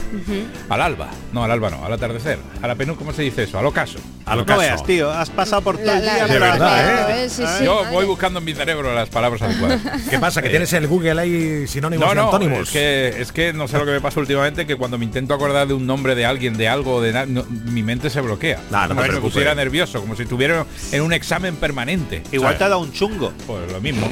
Al 0.68 0.80
alba. 0.80 1.08
No, 1.32 1.44
al 1.44 1.50
alba 1.50 1.70
no, 1.70 1.84
al 1.84 1.92
atardecer. 1.92 2.38
A 2.62 2.66
la 2.68 2.74
penú, 2.76 2.96
¿cómo 2.96 3.12
se 3.12 3.22
dice 3.22 3.42
eso? 3.42 3.58
Al 3.58 3.66
ocaso. 3.66 3.98
Al 4.24 4.46
No 4.46 4.56
veas, 4.56 4.84
tío, 4.84 5.10
has 5.10 5.30
pasado 5.30 5.62
por 5.62 5.76
todo 5.78 5.92
el 5.92 6.02
día. 6.02 6.26
De 6.26 6.38
verdad, 6.38 7.24
¿eh? 7.24 7.28
Sí, 7.28 7.42
sí, 7.58 7.64
Yo 7.64 7.84
voy 7.90 8.06
buscando 8.06 8.38
en 8.38 8.44
mi 8.44 8.54
cerebro 8.54 8.94
las 8.94 9.08
palabras 9.08 9.42
adecuadas. 9.42 9.80
¿Qué 10.10 10.18
pasa? 10.18 10.40
¿Que 10.40 10.48
Eh, 10.48 10.50
tienes 10.50 10.72
el 10.72 10.86
Google 10.86 11.20
ahí 11.20 11.66
sinónimos 11.66 12.06
No, 12.06 12.12
y 12.12 12.16
no, 12.16 12.24
antónimos? 12.26 12.60
es 12.68 12.70
que, 12.70 13.08
es 13.20 13.32
que 13.32 13.52
no 13.52 13.66
sé 13.68 13.78
lo 13.78 13.84
que 13.84 13.90
me 13.90 14.00
pasa 14.00 14.20
últimamente, 14.20 14.66
que 14.66 14.76
cuando 14.76 14.96
me 14.96 15.04
intento 15.04 15.34
acordar 15.34 15.66
de 15.66 15.74
un 15.74 15.86
nombre 15.86 16.14
de 16.14 16.24
alguien, 16.24 16.56
de 16.56 16.68
algo, 16.68 17.00
de 17.02 17.26
no, 17.26 17.44
mi 17.44 17.82
mente 17.82 18.10
se 18.10 18.20
bloquea. 18.20 18.60
Nah, 18.70 18.86
no 18.86 18.94
me 18.94 19.08
pusiera 19.20 19.54
nervioso, 19.54 19.71
como 20.00 20.14
si 20.16 20.22
estuviera 20.22 20.66
en 20.92 21.02
un 21.02 21.12
examen 21.12 21.56
permanente. 21.56 22.22
Igual 22.30 22.48
¿sabes? 22.48 22.58
te 22.58 22.64
ha 22.64 22.68
dado 22.68 22.80
un 22.82 22.92
chungo. 22.92 23.32
Pues 23.46 23.72
lo 23.72 23.80
mismo. 23.80 24.06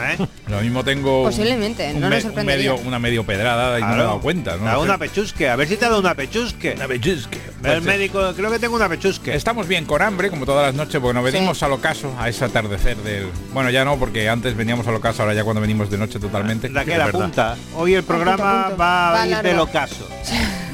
¿eh? 0.00 0.16
Lo 0.48 0.60
mismo 0.60 0.82
tengo 0.84 1.24
Posiblemente, 1.24 1.92
un 1.94 2.00
no 2.00 2.08
me- 2.08 2.22
un 2.24 2.46
medio, 2.46 2.76
una 2.76 2.98
medio 2.98 3.24
pedrada 3.24 3.78
y 3.78 3.82
no 3.82 3.88
me 3.88 3.94
he 3.94 3.98
dado 3.98 4.20
cuenta. 4.20 4.56
¿no? 4.56 4.64
Dado 4.64 4.82
una 4.82 4.96
pechusque, 4.98 5.48
a 5.48 5.56
ver 5.56 5.68
si 5.68 5.76
te 5.76 5.84
ha 5.84 5.88
dado 5.88 6.00
una 6.00 6.14
pechusque. 6.14 6.72
Una 6.76 6.86
pechusque. 6.86 7.38
Pues, 7.60 7.82
médico, 7.82 8.32
creo 8.34 8.50
que 8.50 8.58
tengo 8.58 8.76
una 8.76 8.88
pechusque. 8.88 9.34
Estamos 9.34 9.66
bien 9.68 9.84
con 9.84 10.00
hambre, 10.00 10.30
como 10.30 10.46
todas 10.46 10.64
las 10.66 10.74
noches, 10.74 11.00
porque 11.00 11.14
nos 11.14 11.24
venimos 11.24 11.62
al 11.62 11.72
ocaso, 11.72 12.14
a 12.18 12.28
ese 12.28 12.44
atardecer 12.44 12.96
del... 12.98 13.26
Bueno, 13.52 13.68
ya 13.70 13.84
no, 13.84 13.98
porque 13.98 14.28
antes 14.28 14.56
veníamos 14.56 14.86
al 14.86 14.94
ocaso, 14.94 15.22
ahora 15.22 15.34
ya 15.34 15.44
cuando 15.44 15.60
venimos 15.60 15.90
de 15.90 15.98
noche 15.98 16.18
totalmente. 16.18 16.68
Raquel, 16.68 16.92
Es 16.92 16.98
verdad. 17.04 17.08
apunta. 17.20 17.56
Hoy 17.76 17.94
el 17.94 18.04
programa 18.04 18.64
punto. 18.68 18.78
va 18.78 19.10
a 19.10 19.12
Va 19.12 19.24
ir 19.26 19.30
largo. 19.32 19.48
del 19.50 19.58
ocaso. 19.58 20.08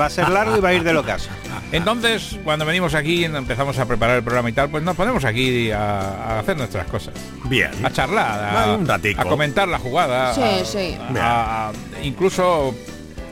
Va 0.01 0.07
a 0.07 0.11
ser 0.11 0.29
largo 0.29 0.57
y 0.57 0.61
va 0.61 0.69
a 0.69 0.75
ir 0.75 0.85
del 0.85 0.97
ocaso. 0.99 1.29
Entonces, 1.73 2.39
cuando 2.45 2.65
venimos 2.65 2.95
aquí, 2.95 3.25
empezamos 3.25 3.79
a 3.79 3.87
preparar 3.87 4.17
el 4.19 4.23
programa 4.23 4.49
y 4.49 4.53
tal, 4.53 4.71
pues 4.71 4.85
nos 4.85 4.97
ponemos 4.97 5.25
aquí 5.25 5.71
a, 5.73 6.01
a 6.01 6.39
hacer 6.41 6.57
nuestras 6.57 6.87
cosas. 6.87 7.15
Bien. 7.45 7.71
A 7.85 7.91
charlar, 7.91 8.57
a, 8.69 8.73
Un 8.77 8.87
ratico. 8.87 9.21
a 9.21 9.25
comentar 9.25 9.67
la 9.69 9.79
jugada. 9.79 10.33
Sí, 10.35 10.41
a- 10.43 10.65
sí. 10.65 10.97
a- 11.19 11.69
a- 11.71 11.73
incluso 12.05 12.75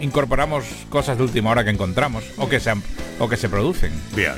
incorporamos 0.01 0.65
cosas 0.91 1.17
de 1.17 1.23
última 1.23 1.51
hora 1.51 1.65
que 1.65 1.71
encontramos 1.71 2.25
o 2.37 2.49
que 2.49 2.59
se, 2.61 2.73
o 3.19 3.29
que 3.29 3.37
se 3.37 3.49
producen. 3.49 3.93
Bien. 4.15 4.35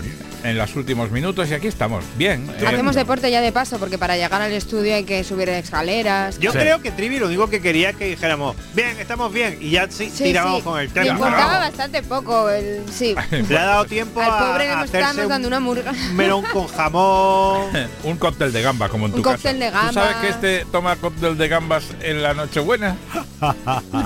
En 0.46 0.56
los 0.58 0.74
últimos 0.76 1.10
minutos 1.10 1.48
y 1.50 1.54
aquí 1.54 1.66
estamos. 1.66 2.04
Bien. 2.16 2.48
eh, 2.58 2.66
Hacemos 2.66 2.94
deporte 2.94 3.30
ya 3.30 3.40
de 3.40 3.52
paso, 3.52 3.78
porque 3.78 3.98
para 3.98 4.16
llegar 4.16 4.40
al 4.40 4.52
estudio 4.52 4.94
hay 4.94 5.04
que 5.04 5.22
subir 5.24 5.48
escaleras. 5.48 6.38
Yo 6.38 6.52
creo 6.52 6.80
que 6.80 6.90
Trivi 6.90 7.18
lo 7.18 7.26
único 7.26 7.48
que 7.50 7.60
quería 7.60 7.92
que 7.92 8.06
dijéramos, 8.06 8.56
bien, 8.74 8.96
estamos 8.98 9.32
bien, 9.32 9.58
y 9.60 9.70
ya 9.70 9.86
sí, 9.90 10.10
Sí, 10.14 10.24
tirábamos 10.24 10.58
sí. 10.58 10.64
con 10.64 10.78
el 10.80 10.86
Le 10.86 10.92
tema. 10.92 11.08
importaba 11.10 11.58
bastante 11.58 12.02
poco 12.02 12.48
el 12.50 12.82
sí. 12.92 13.14
Le 13.48 13.58
ha 13.58 13.64
dado 13.66 13.84
tiempo 13.84 14.20
Al 14.20 14.30
a, 14.30 14.38
pobre 14.38 14.68
a 14.70 14.76
nos 14.76 14.84
hacerse 14.84 15.22
un 15.22 15.28
dando 15.28 15.48
una 15.48 15.60
murga. 15.60 15.92
melón 16.14 16.44
con 16.52 16.66
jamón. 16.68 17.70
un 18.04 18.16
cóctel 18.16 18.52
de 18.52 18.62
gamba, 18.62 18.88
como 18.88 19.06
en 19.06 19.12
Un 19.12 19.16
tu 19.18 19.22
cóctel 19.22 19.58
casa. 19.58 19.64
de 19.64 19.70
gamba. 19.70 19.88
¿Tú 19.88 19.94
sabes 19.94 20.16
que 20.16 20.28
este 20.28 20.64
toma 20.70 20.96
cóctel 20.96 21.36
de 21.36 21.48
gambas 21.48 21.84
en 22.00 22.22
la 22.22 22.34
Nochebuena? 22.34 22.96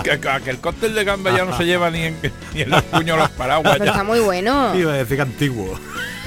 que, 0.03 0.19
que 0.45 0.51
el 0.51 0.59
cóctel 0.59 0.95
de 0.95 1.05
gamba 1.05 1.31
ya 1.37 1.45
no 1.45 1.57
se 1.57 1.65
lleva 1.65 1.91
ni 1.91 2.03
en, 2.05 2.17
ni 2.55 2.63
en 2.63 2.71
los 2.71 2.83
puños 2.83 3.19
los 3.19 3.29
paraguas. 3.31 3.73
Pero 3.75 3.85
ya. 3.85 3.91
está 3.93 4.05
muy 4.05 4.21
bueno. 4.21 4.75
Iba 4.75 4.93
a 4.93 4.97
decir 4.97 5.21
antiguo. 5.21 5.79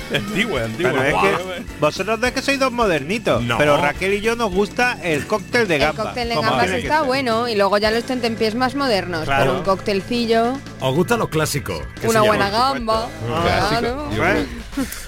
Antiguo, 0.14 0.58
antiguo. 0.58 0.92
Pero 0.92 1.04
es 1.04 1.14
Guau. 1.14 1.26
que 1.26 1.64
vosotros 1.80 2.20
no 2.20 2.28
es 2.28 2.34
que 2.34 2.42
sois 2.42 2.60
dos 2.60 2.72
modernitos, 2.72 3.42
No. 3.44 3.58
pero 3.58 3.78
Raquel 3.78 4.14
y 4.16 4.22
yo 4.22 4.36
nos 4.36 4.52
gusta 4.52 4.98
el 5.04 5.26
cóctel 5.28 5.68
de 5.68 5.76
El 5.76 5.82
gamba. 5.82 6.04
cóctel 6.06 6.30
de 6.30 6.36
gambas 6.36 6.70
está 6.72 7.02
bueno 7.02 7.48
y 7.48 7.56
luego 7.56 7.78
ya 7.78 7.92
los 7.92 8.04
tentempiés 8.04 8.56
más 8.56 8.76
modernos, 8.76 9.26
Claro. 9.26 9.44
pero 9.46 9.58
un 9.58 9.64
coctelcillo, 9.64 10.54
¿Os 10.80 10.96
gustan 10.96 11.20
los 11.20 11.30
clásicos? 11.30 11.82
una 12.04 12.22
buena 12.22 12.50
gamba. 12.50 13.08
Claro. 13.44 14.08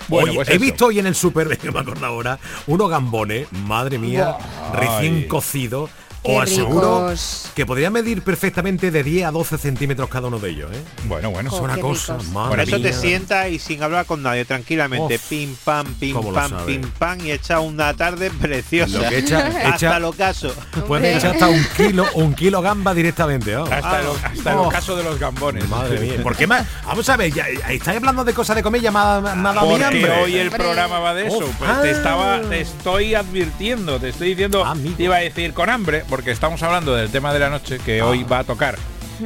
Bueno, 0.07 0.27
Oye, 0.29 0.35
pues 0.35 0.49
he 0.49 0.57
visto 0.59 0.85
hoy 0.87 0.99
en 0.99 1.07
el 1.07 1.15
super, 1.15 1.57
que 1.57 1.71
me 1.71 1.79
acuerdo 1.79 2.05
ahora, 2.05 2.37
unos 2.67 2.89
gambones, 2.89 3.47
madre 3.51 3.97
mía, 3.97 4.35
recién 4.73 5.27
cocidos. 5.27 5.89
Qué 6.26 6.32
Os 6.36 6.43
aseguro 6.43 7.09
ricos. 7.09 7.51
que 7.55 7.65
podría 7.65 7.89
medir 7.89 8.21
perfectamente 8.23 8.89
de 8.91 9.03
10 9.03 9.26
a 9.28 9.32
12 9.32 9.57
centímetros 9.57 10.09
cada 10.09 10.28
uno 10.28 10.39
de 10.39 10.49
ellos. 10.49 10.71
¿eh? 10.73 10.82
Bueno, 11.07 11.30
bueno. 11.32 11.49
Es 11.49 11.55
Oh, 11.55 11.63
una 11.63 11.76
qué 11.76 11.82
cosa, 11.82 12.17
ricos. 12.17 12.47
Por 12.49 12.59
eso 12.59 12.80
te 12.82 12.93
sientas 12.93 13.49
y 13.49 13.59
sin 13.59 13.84
hablar 13.84 14.05
con 14.05 14.23
nadie, 14.23 14.43
tranquilamente. 14.45 15.15
Uf, 15.15 15.30
pim 15.30 15.55
pam, 15.63 15.86
pim 15.99 16.15
pam, 16.34 16.65
pim 16.65 16.82
pam 16.97 17.19
y 17.26 17.32
echa 17.32 17.59
una 17.59 17.93
tarde 17.93 18.32
preciosa. 18.41 18.97
Lo 19.03 19.09
que 19.09 19.19
echa- 19.19 19.45
Hasta 19.47 19.76
echa- 19.76 19.97
el 19.97 20.03
ocaso. 20.05 20.53
Puede 20.88 21.15
echar 21.15 21.34
hasta 21.34 21.47
un 21.47 21.63
kilo, 21.78 22.05
un 22.15 22.34
kilo 22.34 22.61
gamba 22.61 22.93
directamente. 22.93 23.55
¿oh? 23.55 23.63
Hasta, 23.65 24.01
el, 24.01 24.07
hasta 24.23 24.51
el 24.51 24.57
Oh. 24.57 24.67
ocaso 24.67 24.95
de 24.95 25.03
los 25.03 25.19
gambones. 25.19 25.67
Madre 25.69 25.99
mía. 25.99 26.13
¿Por 26.23 26.36
qué 26.36 26.47
más? 26.47 26.65
Vamos 26.86 27.07
a 27.09 27.17
ver, 27.17 27.32
ya, 27.34 27.45
ya 27.51 27.71
estáis 27.71 27.97
hablando 27.97 28.23
de 28.23 28.34
cosas 28.34 28.55
de 28.55 28.63
mi 28.63 29.69
Porque 29.69 29.84
hambre. 30.07 30.21
hoy 30.23 30.36
el 30.38 30.49
programa 30.51 30.99
va 30.99 31.13
de 31.13 31.28
eso. 31.28 31.39
Pues 31.59 31.82
te 31.82 31.89
Ah. 31.89 31.91
estaba, 31.91 32.41
te 32.41 32.61
estoy 32.61 33.15
advirtiendo, 33.15 33.99
te 33.99 34.09
estoy 34.09 34.30
diciendo, 34.30 34.65
Amigo. 34.65 34.95
te 34.97 35.03
iba 35.03 35.15
a 35.17 35.19
decir 35.19 35.53
con 35.53 35.69
hambre, 35.69 36.03
porque 36.16 36.32
estamos 36.32 36.63
hablando 36.63 36.95
del 36.95 37.09
tema 37.11 37.34
de 37.34 37.39
la 37.39 37.49
noche 37.49 37.78
que 37.78 38.01
hoy 38.01 38.24
va 38.24 38.39
a 38.39 38.43
tocar 38.45 38.78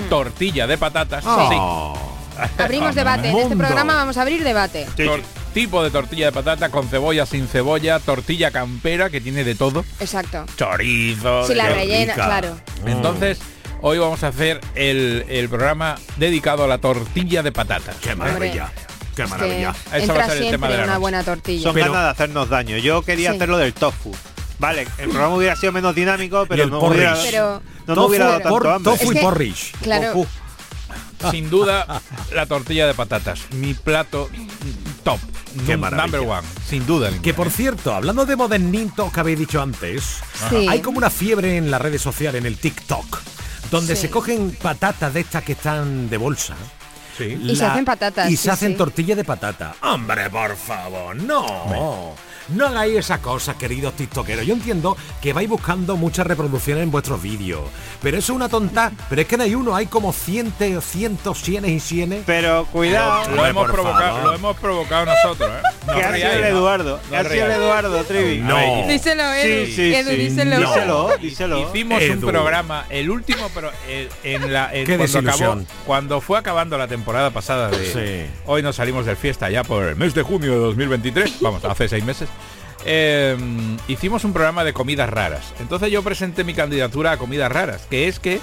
tortilla 0.10 0.66
de 0.66 0.76
patatas. 0.76 1.24
Oh. 1.28 1.96
Abrimos 2.58 2.96
debate. 2.96 3.30
En 3.30 3.36
este 3.36 3.50
Mundo. 3.50 3.64
programa 3.64 3.94
vamos 3.94 4.18
a 4.18 4.24
abrir 4.24 4.44
debate. 4.44 4.88
Sí. 4.98 5.04
Tor- 5.04 5.22
tipo 5.54 5.84
de 5.84 5.92
tortilla 5.92 6.26
de 6.26 6.32
patata 6.32 6.70
con 6.70 6.88
cebolla, 6.88 7.28
sin 7.28 7.48
cebolla, 7.48 8.00
tortilla 8.00 8.50
campera 8.50 9.12
que 9.12 9.22
tiene 9.22 9.44
de 9.44 9.54
todo, 9.54 9.86
Exacto. 10.00 10.46
chorizo. 10.58 11.46
Si 11.46 11.54
la 11.54 11.68
de- 11.68 11.74
rellena, 11.76 12.14
rica. 12.14 12.26
claro. 12.26 12.58
Entonces, 12.88 13.38
hoy 13.82 14.00
vamos 14.00 14.24
a 14.24 14.30
hacer 14.30 14.60
el, 14.74 15.26
el 15.30 15.48
programa 15.48 15.96
dedicado 16.18 16.64
a 16.64 16.68
la 16.68 16.80
tortilla 16.80 17.44
de 17.44 17.52
patatas. 17.52 17.98
¡Qué 18.02 18.16
maravilla! 18.16 18.72
¡Qué 19.16 19.24
Es 19.24 19.30
que 19.30 19.36
maravilla! 19.38 19.70
Ese 19.72 19.90
va 19.92 19.96
a 19.96 20.00
entra 20.00 20.26
ser 20.30 20.38
el 20.38 20.50
tema 20.50 20.68
siempre 20.68 20.70
de 20.72 20.78
la 20.78 20.84
una 20.86 20.94
noche. 20.94 21.02
buena 21.02 21.24
tortilla. 21.24 21.64
Son 21.64 21.74
Pero- 21.76 21.92
ganas 21.92 22.04
de 22.06 22.10
hacernos 22.10 22.50
daño. 22.50 22.78
Yo 22.78 23.04
quería 23.04 23.30
Sí. 23.30 23.36
hacerlo 23.36 23.58
del 23.60 23.74
tofu. 23.74 24.16
Vale, 24.60 24.88
el 24.98 25.10
programa 25.10 25.36
hubiera 25.36 25.56
sido 25.56 25.72
menos 25.72 25.96
dinámico, 25.96 26.46
pero 26.48 26.64
el 26.64 26.70
no, 26.70 26.80
hubiera, 26.80 27.14
porridge. 27.14 27.32
Pero- 27.32 27.62
no 27.88 27.96
me 27.96 28.02
hubiera 28.08 28.26
dado 28.28 28.40
Tofu, 28.42 28.50
por- 28.50 28.64
tanto 28.64 28.76
hambre. 28.76 28.92
tofu 28.92 29.04
Es 29.06 29.12
y 29.12 29.14
que- 29.14 29.22
porridge. 29.22 29.72
Claro. 29.82 30.12
Tofu. 30.14 30.28
Sin 31.32 31.50
duda, 31.50 32.02
la 32.34 32.46
tortilla 32.46 32.88
de 32.88 32.94
patatas. 32.94 33.42
Mi 33.52 33.74
plato 33.74 34.30
top. 35.04 35.20
Qué. 35.66 35.76
Number 35.76 36.20
one. 36.22 36.48
Sin 36.68 36.86
duda. 36.86 37.10
Que 37.22 37.34
por 37.34 37.50
cierto, 37.50 37.94
hablando 37.94 38.26
de 38.26 38.36
modernitos 38.36 39.12
que 39.12 39.20
habéis 39.20 39.40
dicho 39.40 39.62
antes, 39.62 40.18
Sí. 40.50 40.68
hay 40.70 40.80
como 40.82 40.98
una 41.00 41.10
fiebre 41.10 41.58
en 41.58 41.72
las 41.72 41.82
redes 41.82 42.02
sociales, 42.02 42.40
en 42.40 42.46
el 42.46 42.58
TikTok, 42.58 43.20
donde 43.72 43.96
Sí. 43.96 44.04
se 44.04 44.10
cogen 44.10 44.56
patatas 44.62 45.14
de 45.14 45.20
estas 45.22 45.44
que 45.44 45.54
están 45.54 46.10
de 46.10 46.18
bolsa. 46.18 46.56
Sí. 47.18 47.38
Y 47.44 47.56
se 47.58 47.66
hacen 47.66 47.84
patatas, 47.84 48.30
Y 48.30 48.38
sí, 48.38 48.44
se 48.44 48.52
hacen 48.52 48.72
sí. 48.72 48.78
tortillas 48.78 49.18
de 49.18 49.26
patata. 49.26 49.76
Hombre, 49.82 50.30
por 50.30 50.56
favor, 50.56 51.16
no. 51.18 52.16
No 52.54 52.68
hagáis 52.68 52.98
esas 52.98 53.20
cosas, 53.20 53.56
queridos 53.56 53.94
tiktokeros. 53.94 54.46
Yo 54.46 54.54
entiendo 54.54 54.98
que 55.22 55.34
vais 55.34 55.48
buscando 55.48 55.96
muchas 55.98 56.26
reproducciones 56.28 56.84
en 56.84 56.92
vuestros 56.92 57.22
vídeos. 57.22 57.62
Pero 58.02 58.18
eso 58.18 58.34
es 58.34 58.36
una 58.36 58.50
tonta. 58.50 58.92
Pero 59.10 59.22
es 59.22 59.28
que 59.28 59.38
no 59.38 59.44
hay 59.44 59.56
uno, 59.56 59.76
hay 59.76 59.86
como 59.88 60.14
cientos, 60.14 60.84
cientos, 60.86 61.42
cienes 61.42 61.72
y 61.72 61.80
cienes. 61.80 62.24
Pero 62.26 62.66
cuidado, 62.72 63.30
Lo 63.36 63.46
hemos, 63.46 63.70
provocado, 63.70 64.24
lo 64.24 64.34
hemos 64.34 64.58
provocado 64.58 65.06
nosotros, 65.06 65.50
¿eh? 65.50 65.62
No 65.88 65.94
ha 65.94 66.16
sido 66.16 66.32
el. 66.32 66.44
Eduardo. 66.46 67.00
No 67.06 67.10
que 67.10 67.18
ha 67.18 67.22
sido 67.24 67.34
el 67.34 67.40
ríais. 67.48 67.58
Eduardo, 67.60 68.04
Trivi. 68.04 68.38
No. 68.40 68.88
Díselo, 68.88 69.24
Edu. 69.34 69.66
Sí, 69.66 69.74
sí, 69.76 69.94
Edu, 69.96 70.10
sí. 70.10 70.16
díselo. 70.16 70.60
No. 70.60 70.68
Díselo, 70.70 71.10
díselo. 71.22 71.70
Hicimos 71.70 72.04
un 72.04 72.22
programa, 72.22 72.86
el 72.90 73.10
último, 73.10 73.50
pero 73.54 73.72
el- 73.88 74.10
en 74.24 74.52
la 74.54 74.74
en 74.74 74.86
Qué 74.86 74.98
cuando, 74.98 75.20
acabó, 75.32 75.62
cuando 75.86 76.22
fue 76.22 76.38
acabando 76.40 76.78
la 76.78 76.88
temporada 76.88 77.30
pasada 77.32 77.70
de 77.70 77.86
Sí. 78.28 78.32
hoy 78.46 78.62
nos 78.64 78.76
salimos 78.76 79.06
del 79.06 79.18
fiesta 79.18 79.50
ya 79.50 79.64
por 79.64 79.84
el 79.84 79.96
mes 79.96 80.14
de 80.14 80.22
junio 80.24 80.52
de 80.52 80.58
2023, 80.60 81.40
vamos, 81.42 81.64
hace 81.66 81.88
seis 81.88 82.04
meses. 82.04 82.30
Eh, 82.86 83.38
hicimos 83.88 84.24
un 84.24 84.34
programa 84.34 84.64
de 84.64 84.74
comidas 84.74 85.10
raras. 85.10 85.54
Entonces 85.60 85.92
yo 85.92 86.02
presenté 86.04 86.44
mi 86.44 86.54
candidatura 86.54 87.12
a 87.12 87.18
comidas 87.18 87.52
raras, 87.52 87.86
que 87.90 88.08
es 88.08 88.20
que 88.20 88.40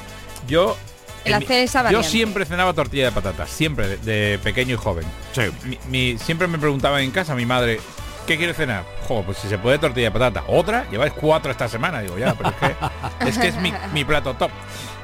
yo 0.47 0.77
El 1.25 1.33
en 1.35 1.39
mi- 1.41 1.45
hacer 1.45 1.63
esa 1.65 1.91
yo 1.91 2.03
siempre 2.03 2.45
cenaba 2.45 2.73
tortilla 2.73 3.07
de 3.07 3.13
patatas, 3.13 3.51
siempre 3.51 3.89
de, 3.89 3.97
de 3.99 4.39
pequeño 4.39 4.75
y 4.75 4.79
joven. 4.79 5.05
Sí. 5.33 5.43
Mi- 5.65 5.79
mi- 5.89 6.19
siempre 6.19 6.47
me 6.49 6.59
preguntaban 6.59 7.03
en 7.03 7.11
casa 7.11 7.35
mi 7.35 7.47
madre, 7.47 7.81
¿qué 8.27 8.37
quiere 8.37 8.55
cenar? 8.55 8.85
Jo, 9.09 9.23
pues 9.25 9.39
si 9.39 9.49
se 9.49 9.59
puede 9.59 9.79
tortilla 9.79 10.07
de 10.07 10.13
patata. 10.13 10.45
¿Otra? 10.49 10.87
Lleváis 10.91 11.13
cuatro 11.13 11.51
esta 11.51 11.69
semana. 11.69 12.01
Digo, 12.01 12.19
ya, 12.19 12.35
pero 12.35 12.51
es 12.51 12.57
que 12.57 12.75
es, 13.29 13.39
que 13.39 13.49
es 13.49 13.57
mi, 13.61 13.73
mi 13.93 14.05
plato 14.05 14.35
top. 14.35 14.51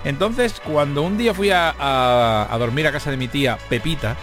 Entonces, 0.04 0.60
cuando 0.64 1.02
un 1.02 1.16
día 1.16 1.32
fui 1.32 1.50
a, 1.50 1.74
a- 1.78 2.48
a 2.50 2.58
dormir 2.58 2.86
a 2.88 2.92
casa 2.92 3.10
de 3.10 3.16
mi 3.16 3.28
tía 3.28 3.56
Pepita, 3.68 4.16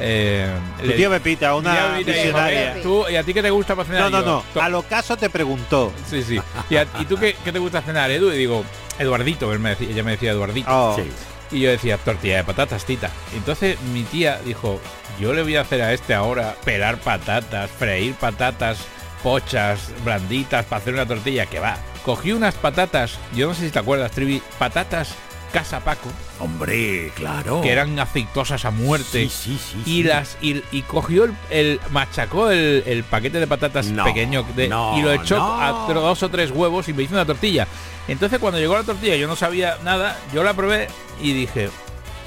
eh, 0.00 0.48
Tu 0.80 0.86
le- 0.86 0.94
tía 0.94 1.10
Pepita, 1.10 1.54
una 1.54 1.70
mi 1.70 1.76
tía 1.76 1.84
Pepita 1.92 2.04
dijo, 2.12 2.22
visionaria. 2.22 2.76
"Eh, 2.76 2.80
¿tú, 2.82 3.04
¿Y 3.10 3.16
a 3.16 3.22
ti 3.22 3.34
qué 3.34 3.42
te 3.42 3.50
gusta 3.50 3.74
para 3.76 3.86
cenar? 3.88 4.02
No, 4.02 4.10
no, 4.10 4.20
yo, 4.20 4.26
no. 4.26 4.44
"To- 4.54 4.62
A 4.62 4.68
lo 4.68 4.82
caso 4.82 5.16
te 5.16 5.30
preguntó. 5.30 5.92
Sí, 6.08 6.22
sí. 6.22 6.40
¿Y, 6.70 6.76
a- 6.76 6.86
y 6.98 7.04
tú 7.04 7.16
qué, 7.18 7.36
qué 7.44 7.52
te 7.52 7.58
gusta 7.58 7.82
cenar, 7.82 8.10
Edu? 8.10 8.32
Y 8.32 8.36
digo, 8.38 8.64
Eduardito, 8.98 9.52
él 9.52 9.58
me 9.60 9.70
decía- 9.70 9.88
ella 9.90 10.02
me 10.02 10.12
decía 10.12 10.30
Eduardito. 10.32 10.68
Oh. 10.70 10.96
Sí. 10.96 11.10
Y 11.56 11.60
yo 11.60 11.70
decía, 11.70 11.98
tortilla 11.98 12.36
de 12.36 12.44
patatas, 12.44 12.84
tita. 12.84 13.10
Entonces 13.34 13.80
mi 13.92 14.02
tía 14.04 14.38
dijo, 14.44 14.80
yo 15.18 15.32
le 15.32 15.42
voy 15.42 15.56
a 15.56 15.62
hacer 15.62 15.82
a 15.82 15.92
este 15.92 16.14
ahora 16.14 16.54
pelar 16.64 16.98
patatas, 16.98 17.68
freír 17.70 18.14
patatas, 18.14 18.78
pochas, 19.22 19.90
blanditas, 20.04 20.64
para 20.66 20.80
hacer 20.80 20.94
una 20.94 21.06
tortilla 21.06 21.46
que 21.46 21.58
va. 21.58 21.76
Cogí 22.04 22.32
unas 22.32 22.54
patatas, 22.54 23.18
yo 23.34 23.48
no 23.48 23.54
sé 23.54 23.66
si 23.66 23.70
te 23.70 23.78
acuerdas, 23.78 24.12
Trivi, 24.12 24.40
patatas 24.58 25.14
Casa 25.52 25.80
Paco, 25.80 26.08
Hombre, 26.38 27.12
claro. 27.14 27.60
que 27.60 27.70
eran 27.70 27.98
aceitosas 27.98 28.64
a 28.64 28.70
muerte. 28.70 29.28
Sí, 29.28 29.30
sí, 29.30 29.58
sí, 29.58 29.78
Y 29.84 29.96
sí. 29.96 30.02
las 30.04 30.36
y, 30.40 30.62
y 30.72 30.82
cogió 30.82 31.24
el, 31.24 31.34
el- 31.50 31.80
machacó 31.90 32.50
el, 32.50 32.82
el 32.86 33.04
paquete 33.04 33.40
de 33.40 33.46
patatas 33.46 33.86
No, 33.86 34.04
pequeño 34.04 34.44
de- 34.54 34.68
no, 34.68 34.98
y 34.98 35.02
lo 35.02 35.12
echó 35.12 35.36
no. 35.38 35.60
a 35.60 35.70
dos 35.92 36.22
o 36.22 36.28
tres 36.28 36.50
huevos 36.50 36.88
y 36.88 36.92
me 36.92 37.02
hizo 37.02 37.14
una 37.14 37.26
tortilla. 37.26 37.66
Entonces 38.08 38.38
cuando 38.38 38.58
llegó 38.58 38.76
la 38.76 38.82
tortilla 38.84 39.16
yo 39.16 39.26
no 39.28 39.36
sabía 39.36 39.76
nada, 39.84 40.16
yo 40.32 40.42
la 40.42 40.54
probé 40.54 40.88
y 41.20 41.32
dije, 41.32 41.68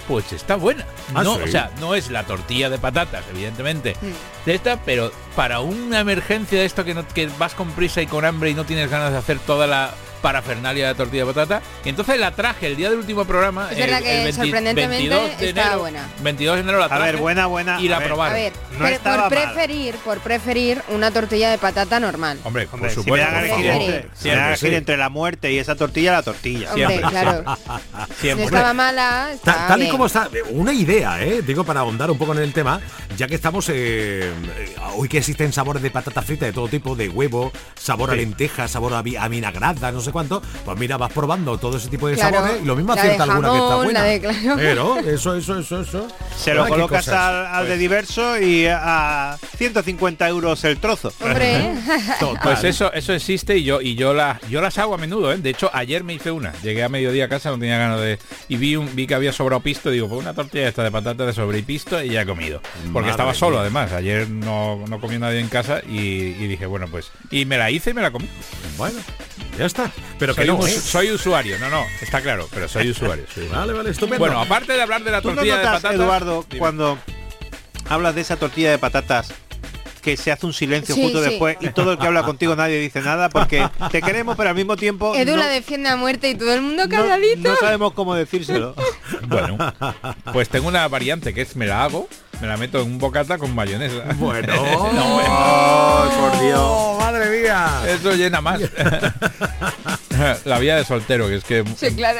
pues 0.07 0.33
está 0.33 0.55
buena. 0.55 0.85
Ah, 1.15 1.23
no, 1.23 1.35
sí. 1.37 1.41
o 1.43 1.47
sea, 1.47 1.71
no 1.79 1.95
es 1.95 2.11
la 2.11 2.23
tortilla 2.25 2.69
de 2.69 2.77
patatas, 2.77 3.23
evidentemente, 3.31 3.95
Mm. 4.01 4.45
de 4.45 4.53
esta, 4.55 4.77
pero 4.83 5.11
para 5.35 5.61
una 5.61 6.01
emergencia 6.01 6.59
de 6.59 6.65
esto 6.65 6.83
que, 6.83 6.93
no- 6.93 7.07
que 7.07 7.27
vas 7.39 7.53
con 7.53 7.69
prisa 7.71 8.01
y 8.01 8.07
con 8.07 8.25
hambre 8.25 8.49
y 8.49 8.53
no 8.53 8.65
tienes 8.65 8.89
ganas 8.89 9.11
de 9.13 9.17
hacer 9.17 9.39
toda 9.39 9.65
la 9.65 9.91
parafernalia 10.23 10.87
de 10.87 10.95
tortilla 10.95 11.25
de 11.25 11.33
patata, 11.33 11.61
y 11.85 11.89
entonces 11.89 12.17
la 12.19 12.31
traje 12.31 12.65
el 12.67 12.75
día 12.75 12.89
del 12.89 12.97
último 12.99 13.25
programa. 13.25 13.67
Es 13.71 13.77
el- 13.77 13.83
verdad 13.85 14.01
que 14.01 14.17
el 14.17 14.23
20 14.23 14.41
sorprendentemente 14.41 14.97
22 15.09 15.37
de 15.39 15.49
está 15.49 15.61
enero, 15.61 15.79
buena. 15.79 16.07
22 16.23 16.55
de 16.55 16.61
enero 16.61 16.79
la 16.79 16.85
A 16.85 16.87
traje 16.89 17.03
ver, 17.03 17.17
buena, 17.17 17.45
buena. 17.45 17.79
y 17.81 17.87
la 17.89 17.97
a 17.97 17.99
ver, 17.99 18.07
probaron. 18.07 18.33
A 18.35 18.39
ver, 18.39 18.53
No 18.71 18.77
pero 18.79 18.87
estaba 18.95 19.29
por 19.29 19.35
mal. 19.37 19.43
preferir, 19.53 19.95
por 19.97 20.19
preferir 20.21 20.81
una 20.87 21.11
tortilla 21.11 21.51
de 21.51 21.57
patata 21.59 21.99
normal. 21.99 22.39
Hombre, 22.43 22.67
Hombre, 22.71 22.89
por 22.89 22.89
si 22.89 22.95
me 22.97 23.03
supuesto. 23.03 23.27
dan 23.31 23.35
a 23.35 23.39
por 23.41 23.49
favor. 23.49 23.65
entre, 23.65 24.09
si 24.15 24.27
me 24.29 24.33
a 24.35 24.55
sí. 24.57 24.67
entre 24.73 24.97
la 24.97 25.09
muerte 25.09 25.51
y 25.51 25.59
esa 25.59 25.75
tortilla, 25.75 26.13
la 26.13 26.23
tortilla. 26.23 26.69
Hombre, 26.73 26.87
Siempre, 26.87 27.09
claro. 27.09 27.43
Siempre. 28.19 28.45
No 28.45 28.49
estaba 28.55 28.73
mala, 28.73 29.29
Ta- 29.43 29.67
tal 29.67 29.83
y 29.83 29.89
como 29.89 30.05
está, 30.05 30.29
una 30.51 30.71
idea, 30.73 31.21
¿eh? 31.21 31.41
digo 31.45 31.63
para 31.65 31.81
ahondar 31.81 32.09
un 32.09 32.17
poco 32.17 32.31
en 32.33 32.39
el 32.39 32.53
tema, 32.53 32.79
ya 33.17 33.27
que 33.27 33.35
estamos 33.35 33.69
eh, 33.69 34.31
hoy 34.95 35.09
que 35.09 35.17
existen 35.17 35.51
sabores 35.51 35.83
de 35.83 35.91
patata 35.91 36.21
frita 36.21 36.45
de 36.45 36.53
todo 36.53 36.67
tipo, 36.69 36.95
de 36.95 37.09
huevo, 37.09 37.51
sabor 37.75 38.11
a 38.11 38.15
lenteja, 38.15 38.67
sabor 38.69 38.93
a, 38.93 38.99
a 38.99 39.27
vinagrada, 39.27 39.91
no 39.91 39.99
sé 39.99 40.11
cuánto, 40.13 40.41
pues 40.63 40.77
mira, 40.79 40.95
vas 40.97 41.11
probando 41.11 41.57
todo 41.57 41.75
ese 41.77 41.89
tipo 41.89 42.07
de 42.07 42.15
Claro, 42.15 42.37
sabores 42.37 42.61
y 42.61 42.65
lo 42.65 42.75
mismo 42.77 42.93
acierta 42.93 43.23
alguna 43.23 43.49
que 43.51 43.57
está 43.57 43.75
buena. 43.75 43.99
la 43.99 44.05
de- 44.05 44.19
claro. 44.21 44.55
Pero 44.55 44.97
eso, 44.99 45.35
eso, 45.35 45.59
eso, 45.59 45.81
eso. 45.81 46.07
Se 46.37 46.53
lo 46.53 46.67
colocas 46.67 47.07
al, 47.09 47.45
al 47.47 47.67
de 47.67 47.77
diverso 47.77 48.39
y 48.39 48.67
a 48.69 49.37
150 49.57 50.27
euros 50.29 50.63
el 50.63 50.77
trozo. 50.77 51.11
Hombre. 51.21 51.73
Pues 52.43 52.63
eso, 52.63 52.91
eso 52.93 53.13
existe 53.13 53.57
y 53.57 53.63
yo 53.63 53.81
y 53.81 53.95
yo 53.95 54.13
las 54.13 54.39
yo 54.49 54.61
las 54.61 54.77
hago 54.77 54.93
a 54.95 54.97
menudo, 54.97 55.31
¿eh? 55.33 55.37
De 55.37 55.49
hecho, 55.49 55.69
ayer 55.73 56.03
me 56.03 56.13
hice 56.13 56.31
una. 56.31 56.53
Llegué 56.61 56.83
a 56.83 56.89
mediodía 56.89 57.25
a 57.25 57.29
casa, 57.29 57.49
no 57.49 57.57
tenía 57.59 57.77
ganas 57.77 57.99
de. 57.99 58.19
Y 58.47 58.57
vi 58.57 58.75
un, 58.75 58.93
vi 58.95 59.07
que 59.07 59.15
había 59.15 59.31
sobrado 59.33 59.61
pisto, 59.61 59.89
digo, 59.89 60.07
pues 60.07 60.21
una 60.21 60.33
tortilla 60.33 60.67
esta 60.67 60.83
de 60.83 60.91
patata 60.91 61.25
de 61.25 61.33
sobre 61.33 61.59
y 61.59 61.61
pisto 61.63 62.01
y 62.03 62.09
ya 62.09 62.21
he 62.21 62.25
comido. 62.25 62.61
Porque 62.61 62.91
Madre 62.91 63.11
estaba 63.11 63.33
solo 63.33 63.55
mía. 63.57 63.61
además. 63.61 63.91
Ayer 63.93 64.29
no, 64.29 64.83
no 64.87 64.99
comió 64.99 65.19
nadie 65.19 65.39
en 65.39 65.47
casa 65.49 65.81
y, 65.87 65.97
y 65.99 66.47
dije, 66.47 66.65
bueno, 66.65 66.87
pues. 66.89 67.11
Y 67.31 67.45
me 67.45 67.57
la 67.57 67.71
hice 67.71 67.91
y 67.91 67.93
me 67.93 68.01
la 68.01 68.11
comí. 68.11 68.27
Bueno, 68.77 68.99
ya 69.57 69.65
está. 69.65 69.91
Pero 70.19 70.33
soy 70.33 70.43
que 70.43 70.47
no, 70.51 70.55
un- 70.57 70.67
¿eh? 70.67 70.71
soy 70.71 71.11
usuario, 71.11 71.57
no, 71.59 71.69
no, 71.69 71.85
está 72.01 72.21
claro, 72.21 72.47
pero 72.53 72.67
soy 72.67 72.89
usuario. 72.89 73.25
soy 73.33 73.43
usuario. 73.45 73.59
Vale, 73.59 73.73
vale, 73.73 73.89
estupendo. 73.91 74.19
Bueno, 74.19 74.39
aparte 74.39 74.73
de 74.73 74.81
hablar 74.81 75.03
de 75.03 75.11
la 75.11 75.21
¿Tú 75.21 75.29
no 75.29 75.35
tortilla 75.35 75.57
de 75.57 75.63
patatas. 75.65 75.93
Eduardo, 75.95 76.45
Dime. 76.47 76.59
cuando 76.59 76.97
hablas 77.89 78.15
de 78.15 78.21
esa 78.21 78.37
tortilla 78.37 78.71
de 78.71 78.77
patatas 78.77 79.33
que 80.01 80.17
se 80.17 80.33
hace 80.33 80.45
un 80.45 80.51
silencio 80.51 80.95
Sí, 80.95 81.01
justo 81.01 81.23
sí. 81.23 81.29
después 81.29 81.55
y 81.61 81.69
todo 81.69 81.93
el 81.93 81.97
que 81.97 82.05
habla 82.05 82.23
contigo 82.23 82.57
nadie 82.57 82.77
dice 82.77 82.99
nada 83.01 83.29
porque 83.29 83.65
te 83.89 84.01
queremos 84.01 84.35
pero 84.35 84.49
al 84.49 84.55
mismo 84.55 84.75
tiempo 84.75 85.15
Edu 85.15 85.31
no, 85.31 85.37
la 85.37 85.47
defiende 85.47 85.87
a 85.87 85.95
muerte 85.95 86.29
y 86.29 86.35
todo 86.35 86.53
el 86.53 86.61
mundo 86.61 86.83
no- 86.83 86.89
calladito. 86.89 87.47
no 87.49 87.55
sabemos 87.55 87.93
cómo 87.93 88.13
decírselo. 88.13 88.75
Bueno, 89.27 89.57
pues 90.33 90.49
tengo 90.49 90.67
una 90.67 90.85
variante 90.89 91.33
que 91.33 91.41
es 91.41 91.55
me 91.55 91.65
la 91.65 91.83
hago, 91.85 92.09
me 92.41 92.47
la 92.47 92.57
meto 92.57 92.81
en 92.81 92.87
un 92.87 92.97
bocata 92.97 93.37
con 93.37 93.55
mayonesa. 93.55 94.03
Bueno. 94.15 94.53
No, 94.93 96.09
por 96.19 96.41
Dios. 96.41 96.97
Madre 96.99 97.41
mía. 97.41 97.81
Eso 97.87 98.13
llena 98.15 98.41
más. 98.41 98.59
la 100.45 100.59
vida 100.59 100.75
de 100.77 100.85
soltero, 100.85 101.27
que 101.27 101.35
es 101.35 101.43
que... 101.43 101.63
Sí, 101.77 101.95
claro. 101.95 102.19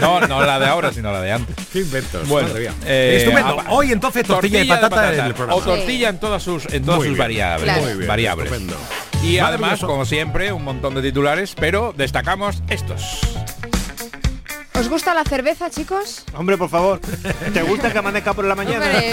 No, 0.00 0.20
no 0.26 0.44
la 0.44 0.58
de 0.58 0.66
ahora, 0.66 0.92
sino 0.92 1.12
la 1.12 1.20
de 1.20 1.32
antes. 1.32 1.56
Qué 1.72 1.80
inventos. 1.80 2.26
Bueno, 2.28 2.48
madre 2.48 2.60
mía. 2.62 2.74
eh, 2.86 3.16
estupendo. 3.20 3.60
ah, 3.60 3.64
Hoy 3.70 3.92
entonces 3.92 4.26
tortilla, 4.26 4.60
de 4.60 4.66
patata 4.66 5.14
en 5.14 5.26
el 5.26 5.34
programa. 5.34 5.60
O 5.60 5.64
tortilla 5.64 6.08
en 6.08 6.18
todas 6.18 6.42
sus, 6.42 6.66
en 6.72 6.82
todas 6.84 6.98
Muy 6.98 7.08
sus 7.08 7.16
bien. 7.16 7.24
variables. 7.24 7.64
Claro. 7.64 7.82
Muy 7.82 7.94
bien, 7.94 8.08
variables. 8.08 8.46
estupendo. 8.52 8.76
Y 9.22 9.38
además, 9.38 9.80
como 9.80 10.04
siempre, 10.04 10.52
un 10.52 10.62
montón 10.64 10.94
de 10.94 11.02
titulares, 11.02 11.54
pero 11.58 11.92
destacamos 11.96 12.62
estos. 12.68 13.20
¿Os 14.78 14.88
gusta 14.88 15.12
la 15.12 15.24
cerveza, 15.24 15.70
chicos? 15.70 16.22
Hombre, 16.36 16.56
por 16.56 16.68
favor, 16.70 17.00
¿te 17.52 17.62
gusta 17.62 17.90
que 17.92 17.98
amanezca 17.98 18.32
por 18.32 18.44
la 18.44 18.54
mañana? 18.54 18.86
Hombre. 18.86 19.12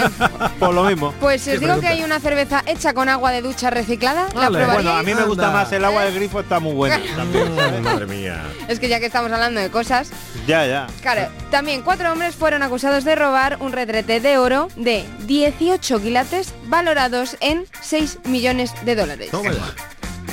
Por 0.60 0.72
lo 0.74 0.84
mismo. 0.84 1.12
Pues 1.20 1.42
si 1.42 1.50
os 1.50 1.60
digo 1.60 1.80
que 1.80 1.88
hay 1.88 2.02
una 2.02 2.20
cerveza 2.20 2.62
hecha 2.66 2.94
con 2.94 3.08
agua 3.08 3.30
de 3.32 3.42
ducha 3.42 3.68
reciclada, 3.70 4.28
¿la 4.34 4.48
Vale. 4.48 4.64
Bueno, 4.66 4.90
a 4.92 5.02
mí 5.02 5.14
me 5.14 5.24
gusta 5.24 5.48
Anda. 5.48 5.58
más 5.64 5.72
el 5.72 5.84
agua 5.84 6.04
del 6.04 6.14
grifo, 6.14 6.40
está 6.40 6.60
muy 6.60 6.72
bueno. 6.74 6.96
Mm, 7.26 7.82
madre 7.82 8.06
mía. 8.06 8.42
Es 8.68 8.78
que 8.78 8.88
ya 8.88 9.00
que 9.00 9.06
estamos 9.06 9.30
hablando 9.32 9.60
de 9.60 9.70
cosas, 9.70 10.10
Ya, 10.46 10.66
ya. 10.66 10.86
claro, 11.02 11.28
también 11.50 11.82
cuatro 11.82 12.12
hombres 12.12 12.34
fueron 12.34 12.62
acusados 12.62 13.04
de 13.04 13.14
robar 13.16 13.56
un 13.60 13.72
retrete 13.72 14.20
de 14.20 14.38
oro 14.38 14.68
de 14.76 15.04
18 15.26 16.00
quilates 16.00 16.54
valorados 16.66 17.36
en 17.40 17.66
6 17.80 18.20
millones 18.24 18.72
de 18.84 18.94
dólares. 18.94 19.30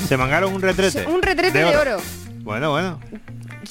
Se 0.07 0.17
mangaron 0.17 0.53
un 0.53 0.61
retrete. 0.61 1.05
Un 1.07 1.21
retrete 1.21 1.57
de 1.57 1.77
oro. 1.77 1.97
Bueno, 2.43 2.71
bueno. 2.71 2.99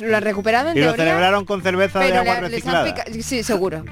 Lo 0.00 0.16
han 0.16 0.22
recuperado 0.22 0.70
en 0.70 0.76
Y 0.76 0.80
lo 0.80 0.86
teoría, 0.94 1.04
celebraron 1.04 1.44
con 1.44 1.62
cerveza 1.62 2.00
de 2.00 2.16
agua 2.16 2.36
han 2.36 2.42
reciclada. 2.42 2.84
pica- 2.84 3.04
Sí, 3.22 3.42
seguro. 3.42 3.84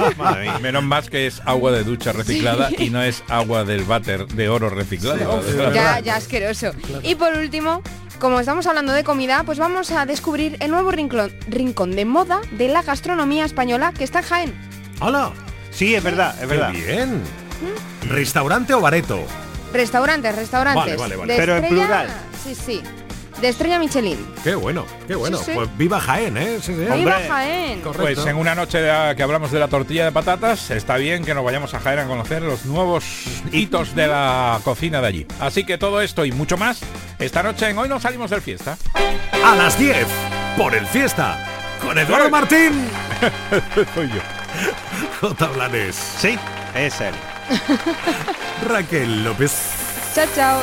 Menos 0.62 0.82
más 0.82 1.10
que 1.10 1.26
es 1.26 1.40
agua 1.44 1.72
de 1.72 1.84
ducha 1.84 2.12
reciclada 2.12 2.70
y 2.76 2.90
no 2.90 3.02
es 3.02 3.22
agua 3.28 3.64
del 3.64 3.84
váter 3.84 4.26
de 4.28 4.48
oro 4.48 4.68
reciclado. 4.70 5.42
ya, 5.74 6.00
ya 6.00 6.16
asqueroso. 6.16 6.72
Y 7.02 7.14
por 7.14 7.34
último, 7.36 7.82
como 8.18 8.40
estamos 8.40 8.66
hablando 8.66 8.92
de 8.92 9.04
comida, 9.04 9.42
pues 9.44 9.58
vamos 9.58 9.90
a 9.90 10.06
descubrir 10.06 10.56
el 10.60 10.70
nuevo 10.70 10.90
rincón, 10.90 11.32
rincón 11.48 11.90
de 11.96 12.04
moda 12.04 12.40
de 12.52 12.68
la 12.68 12.82
gastronomía 12.82 13.44
española 13.44 13.92
que 13.96 14.04
está 14.04 14.20
en 14.20 14.24
Jaén. 14.24 14.54
Hola. 15.00 15.32
Sí, 15.70 15.94
es 15.94 16.02
verdad, 16.02 16.34
es 16.34 16.40
Qué 16.40 16.46
verdad. 16.46 16.70
bien. 16.70 17.22
¿Restaurante 18.08 18.74
o 18.74 18.80
bareto? 18.80 19.20
Restaurantes, 19.72 20.34
restaurantes. 20.36 20.84
Vale, 20.84 20.96
vale, 20.96 21.16
vale. 21.16 21.32
De 21.32 21.38
Pero 21.38 21.56
en 21.56 21.66
plural. 21.68 22.08
Sí, 22.44 22.54
sí. 22.54 22.82
De 23.42 23.48
estrella 23.48 23.78
Michelin. 23.80 24.24
Qué 24.44 24.54
bueno, 24.54 24.86
qué 25.08 25.16
bueno. 25.16 25.36
Sí, 25.38 25.44
sí. 25.46 25.52
Pues 25.54 25.68
viva 25.76 26.00
Jaén, 26.00 26.36
¿eh? 26.36 26.58
Sí, 26.62 26.74
sí. 26.74 26.86
¡Viva. 26.94 27.18
Jaén! 27.28 27.80
Correcto. 27.80 28.02
Pues 28.02 28.24
en 28.26 28.36
una 28.36 28.54
noche 28.54 28.78
de- 28.80 29.16
que 29.16 29.22
hablamos 29.24 29.50
de 29.50 29.58
la 29.58 29.66
tortilla 29.66 30.04
de 30.04 30.12
patatas, 30.12 30.70
está 30.70 30.96
bien 30.96 31.24
que 31.24 31.34
nos 31.34 31.44
vayamos 31.44 31.74
a 31.74 31.80
Jaén 31.80 31.98
a 31.98 32.06
conocer 32.06 32.40
los 32.42 32.64
nuevos 32.66 33.04
hitos 33.50 33.96
de 33.96 34.06
la 34.06 34.60
cocina 34.62 35.00
de 35.00 35.06
allí. 35.08 35.26
Así 35.40 35.64
que 35.64 35.76
todo 35.76 36.00
esto 36.00 36.24
y 36.24 36.30
mucho 36.30 36.56
más, 36.56 36.80
esta 37.18 37.42
noche 37.42 37.68
en 37.68 37.76
Hoy 37.78 37.88
no 37.88 37.98
salimos 38.00 38.30
del 38.30 38.42
fiesta. 38.42 38.78
A 39.44 39.56
las 39.56 39.76
10, 39.76 40.06
por 40.56 40.72
el 40.76 40.86
fiesta, 40.86 41.44
con 41.84 41.98
Eduardo 41.98 42.30
Martín. 42.30 42.88
Soy 43.94 44.08
yo. 44.08 44.20
J. 45.20 45.46
Blanes. 45.48 45.96
Sí, 45.96 46.38
es 46.76 47.00
él. 47.00 47.14
Raquel 48.68 49.24
López. 49.24 49.52
Chao, 50.14 50.26
chao. 50.36 50.62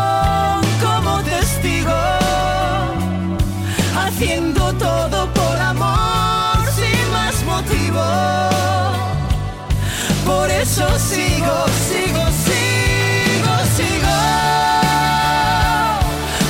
sigo, 10.99 11.65
sigo, 11.87 12.23
sigo, 12.45 13.53
sigo. 13.75 14.17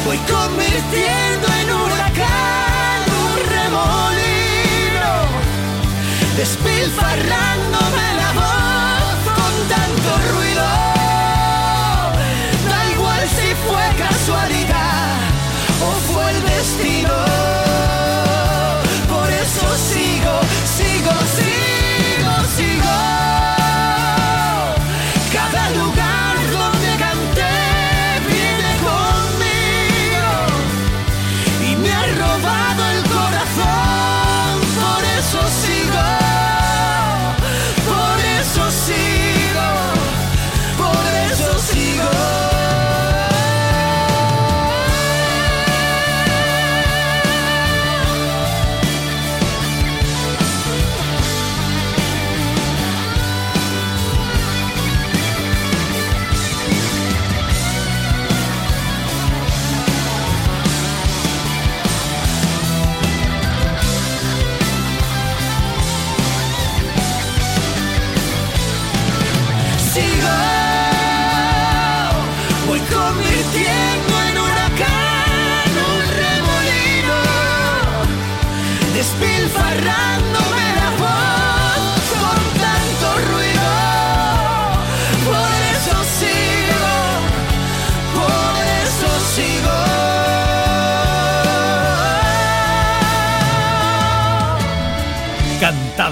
Voy 0.06 0.18
convirtiendo 0.18 1.48
en 1.62 1.68
huracán 1.72 3.02
un 3.24 3.34
remolino, 3.56 5.12
despilfarrando. 6.38 7.71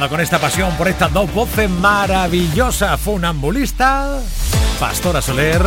con 0.08 0.22
esta 0.22 0.39
pasión 0.39 0.72
por 0.78 0.88
estas 0.88 1.12
dos 1.12 1.34
voces 1.34 1.70
maravillosas. 1.70 3.00
Funambulista, 3.02 4.20
Pastora 4.80 5.22
Soler 5.22 5.62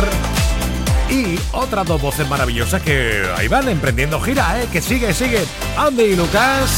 y 1.09 1.37
otras 1.51 1.85
dos 1.85 2.01
voces 2.01 2.27
maravillosas 2.27 2.81
que 2.81 3.21
ahí 3.37 3.47
van 3.47 3.69
emprendiendo 3.69 4.19
gira, 4.19 4.61
¿eh? 4.61 4.67
que 4.71 4.81
sigue, 4.81 5.13
sigue. 5.13 5.45
Andy 5.77 6.03
y 6.03 6.15
Lucas 6.15 6.71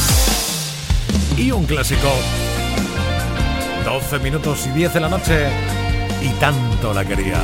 y 1.37 1.51
un 1.51 1.65
clásico. 1.65 2.11
12 3.85 4.19
minutos 4.19 4.65
y 4.65 4.69
10 4.71 4.93
de 4.95 4.99
la 4.99 5.07
noche 5.07 5.47
y 6.21 6.29
tanto 6.39 6.93
la 6.93 7.05
quería. 7.05 7.39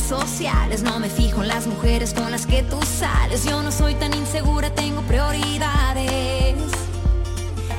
Sociales. 0.00 0.82
No 0.82 0.98
me 0.98 1.08
fijo 1.08 1.42
en 1.42 1.48
las 1.48 1.66
mujeres 1.66 2.14
con 2.14 2.30
las 2.30 2.46
que 2.46 2.62
tú 2.62 2.78
sales. 2.82 3.44
Yo 3.44 3.62
no 3.62 3.70
soy 3.70 3.94
tan 3.94 4.12
insegura, 4.14 4.70
tengo 4.70 5.02
prioridades. 5.02 6.56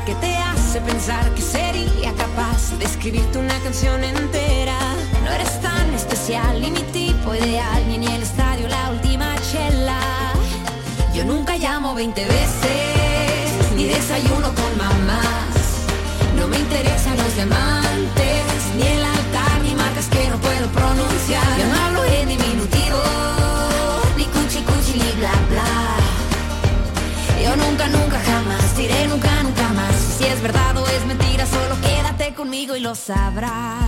¿Qué 0.05 0.15
te 0.15 0.35
hace 0.35 0.81
pensar 0.81 1.29
que 1.35 1.41
sería 1.41 2.11
capaz 2.13 2.77
de 2.79 2.85
escribirte 2.85 3.37
una 3.37 3.57
canción 3.59 4.03
entera? 4.03 4.79
No 5.23 5.31
eres 5.31 5.61
tan 5.61 5.93
especial, 5.93 6.61
ni 6.61 6.71
mi 6.71 6.81
tipo 6.91 7.35
ideal, 7.35 7.87
ni 7.87 7.95
en 7.95 8.03
el 8.03 8.23
estadio 8.23 8.67
la 8.67 8.89
última 8.91 9.35
chela. 9.51 9.99
Yo 11.13 11.23
nunca 11.25 11.57
llamo 11.57 11.93
20 11.93 12.25
veces, 12.25 13.71
ni 13.75 13.85
desayuno 13.85 14.47
con 14.55 14.77
mamás. 14.77 15.85
No 16.37 16.47
me 16.47 16.57
interesan 16.57 17.17
los 17.17 17.35
diamantes, 17.35 18.43
ni 18.77 18.87
el 18.87 19.05
que 20.11 20.29
no 20.29 20.37
puedo 20.37 20.67
pronunciar. 20.79 21.57
Yo 21.59 21.65
no 21.67 21.75
hablo 21.83 22.03
en 22.05 22.27
diminutivo, 22.29 22.99
ni 24.17 24.25
cuchi 24.25 24.59
cuchi, 24.69 24.93
ni 24.99 25.11
bla 25.19 25.33
bla. 25.51 25.71
Yo 27.43 27.55
nunca, 27.55 27.87
nunca, 27.87 28.19
jamás 28.19 28.77
diré 28.77 29.07
nunca, 29.07 29.31
nunca 29.43 29.67
más. 29.69 29.95
Si 30.17 30.25
es 30.25 30.41
verdad 30.41 30.77
o 30.77 30.87
es 30.87 31.05
mentira, 31.05 31.45
solo 31.45 31.75
quédate 31.81 32.33
conmigo 32.33 32.75
y 32.75 32.81
lo 32.81 32.93
sabrás. 32.93 33.81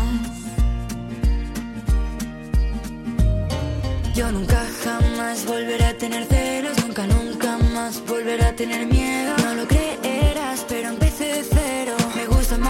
Yo 4.15 4.31
nunca 4.31 4.59
jamás 4.83 5.45
volveré 5.45 5.85
a 5.85 5.97
tener 5.97 6.25
celos, 6.25 6.77
nunca, 6.85 7.07
nunca 7.07 7.57
más 7.73 8.01
volveré 8.07 8.45
a 8.45 8.55
tener 8.55 8.85
miedo. 8.85 9.35
No 9.43 9.55
lo 9.55 9.67
creerás, 9.67 10.02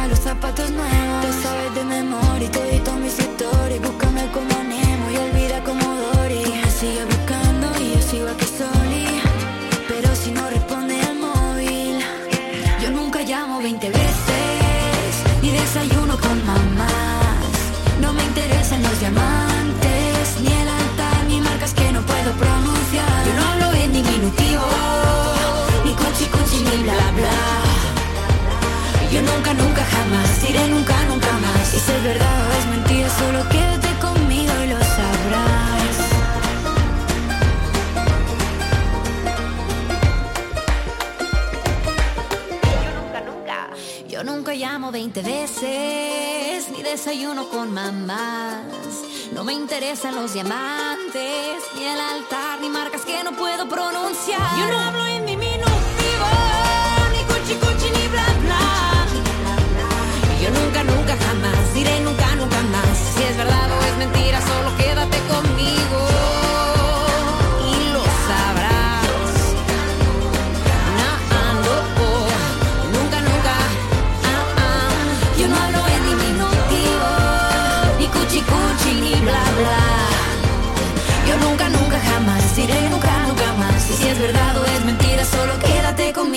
Los 0.10 0.20
zapatos 0.20 0.70
nuevos. 0.72 1.26
Te 1.26 1.34
sabes 1.43 1.76
de 1.76 1.84
memoria 1.86 2.45
y 2.45 2.49
todito 2.49 2.93
mis 2.97 3.18
historias. 3.18 3.80
Búscame 3.82 4.30
como 4.32 4.64
Nemo 4.64 5.10
y 5.12 5.18
olvida 5.18 5.64
como 5.64 5.82
Dory. 5.82 6.43
Tú 6.43 6.54
me 6.54 6.72
sigues 6.72 7.06
buscando 7.06 7.68
y 7.82 7.93
yo 7.93 8.01
sigo 8.01 8.28
aquí 8.28 8.45
soli. 8.45 9.06
Pero 9.88 10.16
si 10.16 10.32
no 10.32 10.49
responde 10.49 11.01
al 11.01 11.16
móvil, 11.16 11.99
yo 12.82 12.91
nunca 12.91 13.22
llamo 13.22 13.62
20 13.62 13.89
veces, 13.89 15.12
ni 15.41 15.51
desayuno 15.51 16.18
con 16.18 16.45
mamás. 16.45 17.54
No 18.01 18.14
me 18.14 18.24
interesan 18.24 18.84
los 18.84 18.99
diamantes, 18.99 20.41
ni 20.41 20.51
el 20.51 20.68
altar, 20.68 21.26
ni 21.28 21.41
marcas 21.41 21.74
que 21.74 21.91
no 21.91 22.01
puedo 22.01 22.32
pronunciar. 22.34 23.26
Yo 23.26 23.34
no 23.38 23.43
hablo 23.51 23.74
en 23.84 23.93
diminutivo, 23.93 24.66
ni 25.86 25.91
cuchi 25.93 26.26
cuchi, 26.26 26.60
ni 26.64 26.84
bla 26.84 27.12
bla. 27.16 27.72
Yo 29.14 29.22
nunca, 29.22 29.53
nunca 29.53 29.86
jamás 29.86 30.41
diré 30.41 30.68
nunca, 30.70 30.95
nunca 31.03 31.32
más. 31.34 31.74
Y 31.76 31.80
si 31.80 31.91
es 31.91 32.03
verdad 32.03 32.47
o 32.47 32.51
es 32.59 32.66
mentira, 32.66 33.09
solo 33.09 33.47
quédate 33.47 33.89
conmigo 34.01 34.53
y 34.64 34.68
lo 34.70 34.80
sabrás. 34.80 35.97
Yo 44.09 44.24
nunca 44.24 44.53
llamo 44.55 44.91
20 44.91 45.22
veces, 45.22 46.70
ni 46.72 46.82
desayuno 46.82 47.49
con 47.49 47.72
mamás. 47.72 48.64
No 49.32 49.43
me 49.43 49.53
interesan 49.53 50.16
los 50.16 50.34
diamantes, 50.34 51.61
ni 51.76 51.86
el 51.86 51.99
altar, 51.99 52.59
ni 52.61 52.70
marcas 52.70 53.01
que 53.01 53.24
no 53.24 53.32
puedo 53.34 53.70
pronunciar. 53.70 54.57
Yo 54.57 54.66
no 54.72 54.80
hablo 54.80 55.05
en 55.05 55.26
diminutivo, 55.28 56.53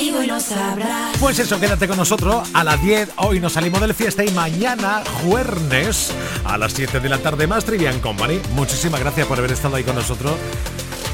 y 0.07 0.27
lo 0.27 0.39
sabrás. 0.39 1.17
Pues 1.19 1.39
eso, 1.39 1.59
quédate 1.59 1.89
con 1.89 1.97
nosotros 1.97 2.49
a 2.53 2.63
las 2.63 2.81
10. 2.81 3.11
Hoy 3.17 3.41
nos 3.41 3.55
salimos 3.55 3.81
del 3.81 3.93
fiesta 3.93 4.25
y 4.25 4.31
mañana, 4.31 5.03
jueves, 5.23 6.13
a 6.45 6.57
las 6.57 6.73
7 6.75 7.01
de 7.01 7.09
la 7.09 7.19
tarde, 7.19 7.47
más 7.47 7.65
Trivian 7.65 7.99
Company. 8.01 8.41
Muchísimas 8.55 9.01
gracias 9.01 9.27
por 9.27 9.39
haber 9.39 9.53
estado 9.53 9.77
ahí 9.77 9.85
con 9.85 9.97
nosotros 9.97 10.33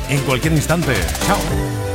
en 0.09 0.21
cualquier 0.23 0.53
instante. 0.53 0.95
Chao. 1.27 1.92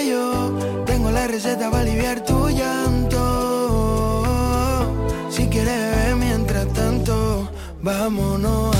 Que 0.00 0.06
yo 0.06 0.56
tengo 0.86 1.10
la 1.10 1.26
receta 1.26 1.70
para 1.70 1.82
aliviar 1.82 2.24
tu 2.24 2.48
llanto. 2.48 3.18
Si 5.28 5.46
quieres 5.48 6.16
mientras 6.16 6.66
tanto, 6.72 7.50
vámonos 7.82 8.79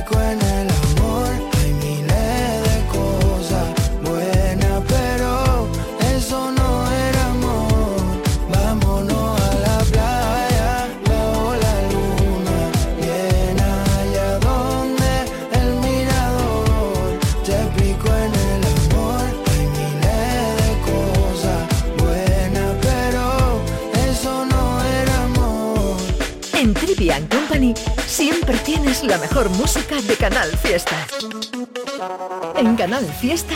Siempre 28.07 28.57
tienes 28.59 29.03
la 29.03 29.17
mejor 29.17 29.49
música 29.49 30.01
de 30.01 30.15
Canal 30.15 30.49
Fiesta. 30.57 30.95
En 32.55 32.77
Canal 32.77 33.05
Fiesta 33.19 33.55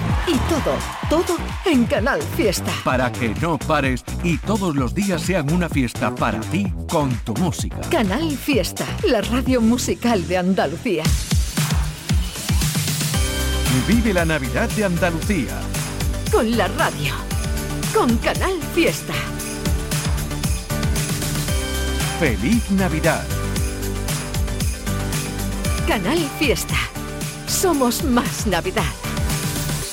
Y 0.27 0.35
todo, 0.49 0.75
todo 1.09 1.37
en 1.65 1.85
Canal 1.85 2.21
Fiesta. 2.35 2.71
Para 2.83 3.11
que 3.11 3.29
no 3.41 3.57
pares 3.57 4.03
y 4.23 4.37
todos 4.37 4.75
los 4.75 4.93
días 4.93 5.21
sean 5.21 5.51
una 5.51 5.67
fiesta 5.67 6.13
para 6.13 6.39
ti 6.39 6.71
con 6.89 7.09
tu 7.25 7.33
música. 7.35 7.81
Canal 7.89 8.31
Fiesta, 8.31 8.85
la 9.07 9.21
radio 9.21 9.61
musical 9.61 10.27
de 10.27 10.37
Andalucía. 10.37 11.03
Vive 13.87 14.13
la 14.13 14.25
Navidad 14.25 14.69
de 14.71 14.85
Andalucía. 14.85 15.57
Con 16.31 16.55
la 16.55 16.67
radio. 16.67 17.13
Con 17.93 18.15
Canal 18.17 18.59
Fiesta. 18.73 19.13
Feliz 22.19 22.69
Navidad. 22.71 23.25
Canal 25.87 26.19
Fiesta. 26.37 26.75
Somos 27.47 28.03
más 28.03 28.45
Navidad. 28.47 29.10